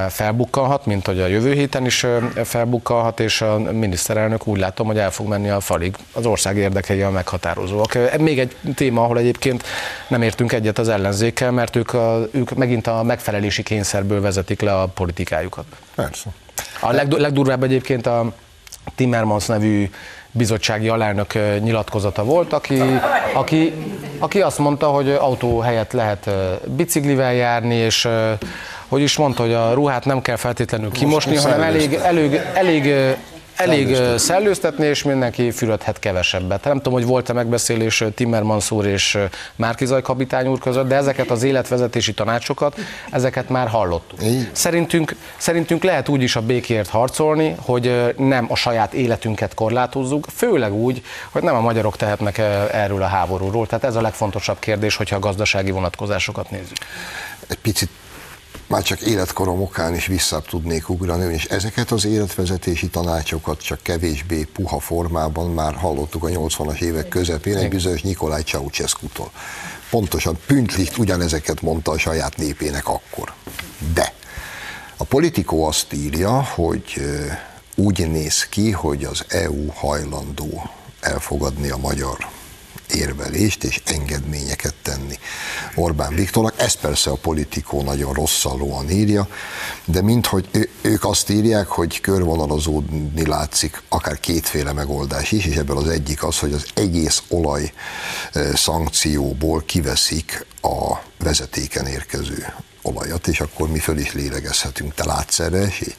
felbukkanhat, 0.09 0.87
mint 0.87 1.07
hogy 1.07 1.21
a 1.21 1.27
jövő 1.27 1.53
héten 1.53 1.85
is 1.85 2.07
felbukkanhat, 2.45 3.21
és 3.21 3.41
a 3.41 3.59
miniszterelnök 3.59 4.47
úgy 4.47 4.59
látom, 4.59 4.87
hogy 4.87 4.99
el 4.99 5.11
fog 5.11 5.29
menni 5.29 5.49
a 5.49 5.61
falig. 5.61 5.95
Az 6.13 6.27
ország 6.27 6.57
érdekei 6.57 7.03
a 7.03 7.11
meghatározóak. 7.11 7.99
Még 8.19 8.39
egy 8.39 8.57
téma, 8.75 9.03
ahol 9.03 9.19
egyébként 9.19 9.65
nem 10.09 10.23
értünk 10.23 10.53
egyet 10.53 10.79
az 10.79 10.89
ellenzékkel, 10.89 11.51
mert 11.51 11.77
ők, 11.77 11.95
a, 11.95 12.27
ők 12.31 12.55
megint 12.55 12.87
a 12.87 13.03
megfelelési 13.03 13.63
kényszerből 13.63 14.21
vezetik 14.21 14.61
le 14.61 14.81
a 14.81 14.87
politikájukat. 14.87 15.65
Persze. 15.95 16.31
A 16.81 16.93
legdurvább 16.93 17.63
egyébként 17.63 18.07
a 18.07 18.33
Timmermans 18.95 19.47
nevű 19.47 19.91
bizottsági 20.31 20.89
alelnök 20.89 21.33
nyilatkozata 21.61 22.25
volt, 22.25 22.53
aki, 22.53 22.81
aki, 23.35 23.73
aki 24.19 24.41
azt 24.41 24.59
mondta, 24.59 24.87
hogy 24.87 25.11
autó 25.11 25.59
helyett 25.59 25.93
lehet 25.93 26.31
biciklivel 26.65 27.35
járni, 27.35 27.75
és 27.75 28.09
hogy 28.89 29.01
is 29.03 29.17
mondta, 29.17 29.43
hogy 29.43 29.53
a 29.53 29.73
ruhát 29.73 30.05
nem 30.05 30.23
kell 30.23 30.37
feltétlenül 30.37 30.91
kimosni, 30.91 31.37
hanem 31.37 31.63
elég, 31.63 31.95
elég, 31.95 32.41
elég, 32.55 32.93
elég 33.57 33.97
Szellőztetni. 34.19 34.87
és 34.87 35.03
mindenki 35.03 35.51
fürödhet 35.51 35.99
kevesebbet. 35.99 36.65
Nem 36.65 36.77
tudom, 36.77 36.93
hogy 36.93 37.05
volt-e 37.05 37.33
megbeszélés 37.33 38.05
Timmermans 38.15 38.71
úr 38.71 38.87
és 38.87 39.19
Márkizaj 39.57 40.03
kapitány 40.03 40.47
úr 40.47 40.59
között, 40.59 40.89
de 40.89 40.95
ezeket 40.95 41.31
az 41.31 41.43
életvezetési 41.43 42.15
tanácsokat, 42.15 42.77
ezeket 43.11 43.49
már 43.49 43.69
hallottuk. 43.69 44.19
Szerintünk, 44.53 45.15
szerintünk 45.37 45.83
lehet 45.83 46.09
úgy 46.09 46.23
is 46.23 46.37
a 46.37 46.41
békért 46.41 46.89
harcolni, 46.89 47.55
hogy 47.61 48.15
nem 48.17 48.47
a 48.49 48.57
saját 48.57 48.93
életünket 48.93 49.55
korlátozzuk, 49.55 50.27
főleg 50.35 50.73
úgy, 50.73 51.03
hogy 51.31 51.43
nem 51.43 51.55
a 51.55 51.61
magyarok 51.61 51.97
tehetnek 51.97 52.39
erről 52.73 53.03
a 53.03 53.07
háborúról. 53.07 53.67
Tehát 53.67 53.85
ez 53.85 53.95
a 53.95 54.01
legfontosabb 54.01 54.59
kérdés, 54.59 54.97
hogyha 54.97 55.17
a 55.17 55.21
gazdasági 55.21 55.71
vonatkozásokat 55.71 56.51
nézzük. 56.51 56.77
Egy 57.49 57.59
picit 57.59 57.91
már 58.67 58.83
csak 58.83 59.01
életkorom 59.01 59.63
okán 59.63 59.95
is 59.95 60.07
vissza 60.07 60.41
tudnék 60.41 60.89
ugrani, 60.89 61.35
és 61.35 61.45
ezeket 61.45 61.91
az 61.91 62.05
életvezetési 62.05 62.89
tanácsokat 62.89 63.63
csak 63.63 63.83
kevésbé 63.83 64.43
puha 64.53 64.81
formában 64.81 65.51
már 65.51 65.75
hallottuk 65.75 66.25
a 66.25 66.29
80-as 66.29 66.81
évek 66.81 67.09
közepén 67.09 67.57
egy 67.57 67.69
bizonyos 67.69 68.03
Nikolaj 68.03 68.43
Ceausescu-tól. 68.43 69.31
Pontosan 69.91 70.39
Püntlicht 70.47 70.99
ugyanezeket 70.99 71.63
mondta 71.63 71.91
a 71.91 71.99
saját 71.99 72.37
népének 72.37 72.89
akkor. 72.89 73.33
De 73.95 74.13
a 74.97 75.05
politikó 75.05 75.67
azt 75.67 75.93
írja, 75.93 76.43
hogy 76.43 77.01
úgy 77.75 78.11
néz 78.11 78.47
ki, 78.49 78.71
hogy 78.71 79.05
az 79.05 79.25
EU 79.29 79.67
hajlandó 79.73 80.71
elfogadni 81.01 81.71
a 81.71 81.77
magyar 81.77 82.29
érvelést 82.95 83.65
és 83.65 83.81
engedményeket 83.85 84.75
tenni 84.83 85.19
Orbán 85.75 86.15
Viktornak. 86.15 86.61
Ez 86.61 86.75
persze 86.75 87.11
a 87.11 87.15
politikó 87.15 87.83
nagyon 87.83 88.13
rosszallóan 88.13 88.91
írja, 88.91 89.29
de 89.85 90.03
minthogy 90.03 90.71
ők 90.81 91.05
azt 91.05 91.31
írják, 91.31 91.67
hogy 91.67 92.01
körvonalazódni 92.01 93.27
látszik 93.27 93.83
akár 93.89 94.21
kétféle 94.21 94.73
megoldás 94.73 95.33
is, 95.33 95.45
és 95.45 95.57
ebből 95.57 95.77
az 95.77 95.89
egyik 95.89 96.25
az, 96.25 96.39
hogy 96.39 96.53
az 96.53 96.67
egész 96.75 97.23
olaj 97.29 97.73
szankcióból 98.55 99.63
kiveszik 99.67 100.47
a 100.63 100.95
vezetéken 101.19 101.87
érkező 101.87 102.55
olajat, 102.83 103.27
és 103.27 103.41
akkor 103.41 103.69
mi 103.69 103.79
föl 103.79 103.99
is 103.99 104.13
lélegezhetünk. 104.13 104.95
Te 104.95 105.05
látsz 105.05 105.39
erre 105.39 105.59
esélyt? 105.59 105.97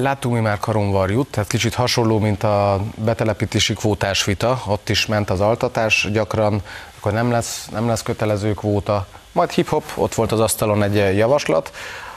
Láttunk 0.00 0.34
mi 0.34 0.40
már 0.40 0.58
karonvarjút, 0.58 1.26
tehát 1.26 1.48
kicsit 1.48 1.74
hasonló, 1.74 2.18
mint 2.18 2.42
a 2.42 2.80
betelepítési 2.94 3.74
kvótás 3.74 4.24
vita, 4.24 4.62
ott 4.66 4.88
is 4.88 5.06
ment 5.06 5.30
az 5.30 5.40
altatás 5.40 6.08
gyakran, 6.12 6.62
akkor 6.98 7.12
nem 7.12 7.30
lesz, 7.30 7.68
nem 7.72 7.88
lesz 7.88 8.02
kötelező 8.02 8.54
kvóta, 8.54 9.06
majd 9.32 9.50
hip-hop, 9.50 9.84
ott 9.94 10.14
volt 10.14 10.32
az 10.32 10.40
asztalon 10.40 10.82
egy 10.82 11.16
javaslat, 11.16 11.72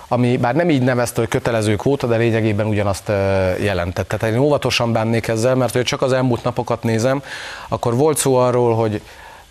ami 0.08 0.38
bár 0.38 0.56
nem 0.56 0.70
így 0.70 0.82
nevezte, 0.82 1.20
hogy 1.20 1.30
kötelező 1.30 1.76
kvóta, 1.76 2.08
de 2.08 2.16
lényegében 2.16 2.66
ugyanazt 2.66 3.10
ö, 3.10 3.14
jelentette. 3.58 4.18
Tehát 4.18 4.36
én 4.36 4.42
óvatosan 4.42 4.92
bánnék 4.92 5.28
ezzel, 5.28 5.56
mert 5.56 5.74
hogy 5.74 5.84
csak 5.84 6.02
az 6.02 6.14
elmúlt 6.14 6.44
napokat 6.44 6.84
nézem, 6.84 7.24
akkor 7.68 7.96
volt 7.96 8.18
szó 8.18 8.36
arról, 8.36 8.76
hogy 8.76 9.02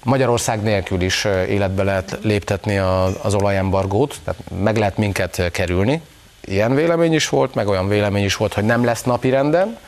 Magyarország 0.04 0.62
nélkül 0.62 1.00
is 1.00 1.24
ö, 1.24 1.42
életbe 1.44 1.82
lehet 1.82 2.18
léptetni 2.22 2.78
az 3.22 3.34
olajembargót, 3.34 4.18
tehát 4.24 4.40
meg 4.62 4.76
lehet 4.76 4.96
minket 4.96 5.50
kerülni. 5.52 6.02
Ilyen 6.44 6.74
vélemény 6.74 7.14
is 7.14 7.28
volt, 7.28 7.54
meg 7.54 7.68
olyan 7.68 7.88
vélemény 7.88 8.24
is 8.24 8.36
volt, 8.36 8.54
hogy 8.54 8.64
nem 8.64 8.84
lesz 8.84 9.02
napirenden. 9.02 9.78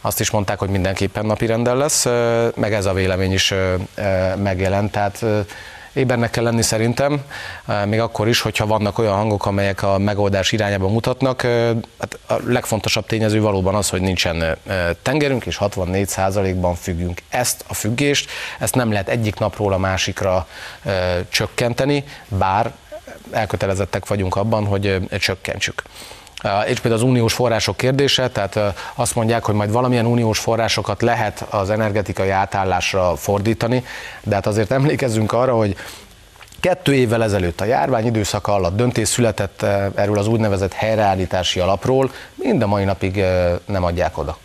Azt 0.00 0.20
is 0.20 0.30
mondták, 0.30 0.58
hogy 0.58 0.68
mindenképpen 0.68 1.26
napirenden 1.26 1.76
lesz, 1.76 2.04
ö, 2.04 2.48
meg 2.56 2.72
ez 2.72 2.86
a 2.86 2.92
vélemény 2.92 3.32
is 3.32 3.54
megjelent. 4.36 4.92
Tehát 4.92 5.24
ébernek 5.94 6.30
kell 6.30 6.44
lenni 6.44 6.62
szerintem, 6.62 7.24
még 7.84 8.00
akkor 8.00 8.28
is, 8.28 8.40
hogyha 8.40 8.66
vannak 8.66 8.98
olyan 8.98 9.14
hangok, 9.14 9.46
amelyek 9.46 9.82
a 9.82 9.98
megoldás 9.98 10.52
irányába 10.52 10.88
mutatnak. 10.88 11.42
Hát 11.98 12.18
a 12.26 12.34
legfontosabb 12.46 13.06
tényező 13.06 13.40
valóban 13.40 13.74
az, 13.74 13.88
hogy 13.88 14.00
nincsen 14.00 14.56
tengerünk, 15.02 15.46
és 15.46 15.58
64%-ban 15.60 16.74
függünk. 16.74 17.20
Ezt 17.28 17.64
a 17.68 17.74
függést, 17.74 18.30
ezt 18.58 18.74
nem 18.74 18.92
lehet 18.92 19.08
egyik 19.08 19.38
napról 19.38 19.72
a 19.72 19.78
másikra 19.78 20.46
csökkenteni, 21.28 22.04
bár 22.28 22.72
elkötelezettek 23.34 24.06
vagyunk 24.06 24.36
abban, 24.36 24.66
hogy 24.66 25.00
csökkentsük. 25.18 25.82
És 26.66 26.80
például 26.80 27.02
az 27.02 27.08
uniós 27.08 27.32
források 27.32 27.76
kérdése, 27.76 28.30
tehát 28.30 28.58
azt 28.94 29.14
mondják, 29.14 29.44
hogy 29.44 29.54
majd 29.54 29.72
valamilyen 29.72 30.06
uniós 30.06 30.38
forrásokat 30.38 31.02
lehet 31.02 31.46
az 31.50 31.70
energetikai 31.70 32.30
átállásra 32.30 33.16
fordítani, 33.16 33.84
de 34.22 34.34
hát 34.34 34.46
azért 34.46 34.70
emlékezzünk 34.70 35.32
arra, 35.32 35.56
hogy 35.56 35.76
Kettő 36.64 36.94
évvel 36.94 37.22
ezelőtt 37.22 37.60
a 37.60 37.64
járvány 37.64 38.06
időszaka 38.06 38.54
alatt 38.54 38.76
döntés 38.76 39.08
született 39.08 39.62
erről 39.94 40.18
az 40.18 40.26
úgynevezett 40.26 40.72
helyreállítási 40.72 41.60
alapról, 41.60 42.10
mind 42.34 42.62
a 42.62 42.66
mai 42.66 42.84
napig 42.84 43.24
nem 43.66 43.84
adják 43.84 44.18
oda. 44.18 44.38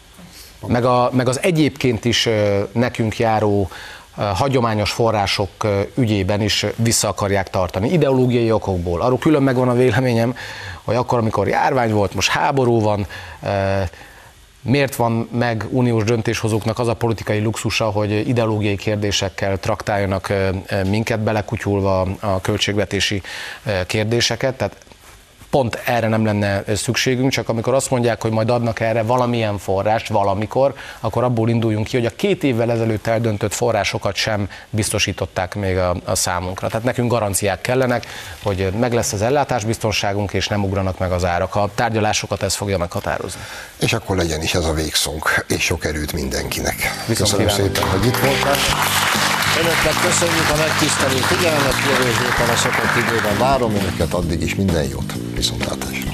Meg, 0.68 0.86
a, 0.86 1.10
meg 1.14 1.28
az 1.28 1.40
egyébként 1.42 2.06
is 2.06 2.30
nekünk 2.72 3.18
járó 3.18 3.70
hagyományos 4.16 4.92
források 4.92 5.50
ügyében 5.96 6.42
is 6.42 6.66
vissza 6.76 7.08
akarják 7.08 7.50
tartani, 7.50 7.92
ideológiai 7.92 8.52
okokból. 8.52 9.02
Arról 9.02 9.18
külön 9.18 9.44
megvan 9.44 9.70
a 9.70 9.74
véleményem, 9.74 10.36
hogy 10.84 10.96
akkor, 10.96 11.18
amikor 11.18 11.48
járvány 11.48 11.92
volt, 11.92 12.14
most 12.14 12.30
háború 12.30 12.82
van, 12.82 13.08
Miért 14.62 14.96
van 14.96 15.30
meg 15.32 15.66
uniós 15.70 16.04
döntéshozóknak 16.04 16.80
az 16.80 16.88
a 16.88 16.94
politikai 16.94 17.40
luxusa, 17.40 17.86
hogy 17.90 18.28
ideológiai 18.28 18.76
kérdésekkel 18.76 19.60
traktáljanak 19.60 20.34
minket, 20.86 21.20
belekutyulva 21.20 22.02
a 22.20 22.42
költségvetési 22.42 23.22
kérdéseket? 23.88 24.56
Tehát 24.56 24.76
pont 25.50 25.82
erre 25.86 26.08
nem 26.08 26.26
lenne 26.26 26.64
szükségünk, 26.76 27.32
csak 27.32 27.50
amikor 27.50 27.74
azt 27.74 27.90
mondják, 27.90 28.22
hogy 28.22 28.32
majd 28.32 28.50
adnak 28.50 28.80
erre 28.80 29.04
valamilyen 29.04 29.58
forrást 29.58 30.08
valamikor, 30.08 30.74
akkor 31.00 31.24
abból 31.24 31.50
induljunk 31.50 31.88
ki, 31.88 31.98
hogy 31.98 32.06
a 32.06 32.16
két 32.16 32.44
évvel 32.44 32.72
ezelőtt 32.72 33.08
eldöntött 33.08 33.54
forrásokat 33.54 34.16
sem 34.16 34.50
biztosították 34.70 35.56
még 35.56 35.78
a, 35.78 35.96
a 36.06 36.16
számunkra. 36.16 36.68
Tehát 36.68 36.86
nekünk 36.86 37.12
garanciák 37.12 37.62
kellenek, 37.62 38.06
hogy 38.44 38.72
meg 38.80 38.94
lesz 38.94 39.14
az 39.14 39.22
ellátásbiztonságunk, 39.22 40.34
és 40.34 40.48
nem 40.48 40.64
ugranak 40.64 40.98
meg 40.98 41.12
az 41.12 41.26
árak. 41.26 41.56
A 41.56 41.70
tárgyalásokat 41.76 42.44
ez 42.44 42.56
fogja 42.56 42.78
meghatározni. 42.78 43.42
És 43.80 43.94
akkor 43.94 44.16
legyen 44.16 44.42
is 44.42 44.54
ez 44.54 44.66
a 44.66 44.74
végszónk, 44.74 45.46
és 45.48 45.64
sok 45.64 45.86
erőt 45.86 46.14
mindenkinek. 46.14 46.76
Viszont 47.08 47.30
Köszönöm 47.30 47.48
kívánok. 47.48 47.76
szépen, 47.76 47.90
hogy 47.90 48.06
itt 48.06 48.18
voltál. 48.18 48.56
Önöknek 49.60 50.02
köszönjük 50.02 50.50
a 50.54 50.58
megtisztelő 50.58 51.16
figyelmet, 51.16 51.76
jövő 51.90 52.10
héten 52.10 52.50
a 52.50 52.56
szokott 52.56 52.96
időben 52.98 53.38
várom 53.38 53.76
önöket, 53.76 54.14
addig 54.14 54.42
is 54.42 54.56
minden 54.56 54.84
jót, 54.84 55.14
viszontlátásra! 55.36 56.12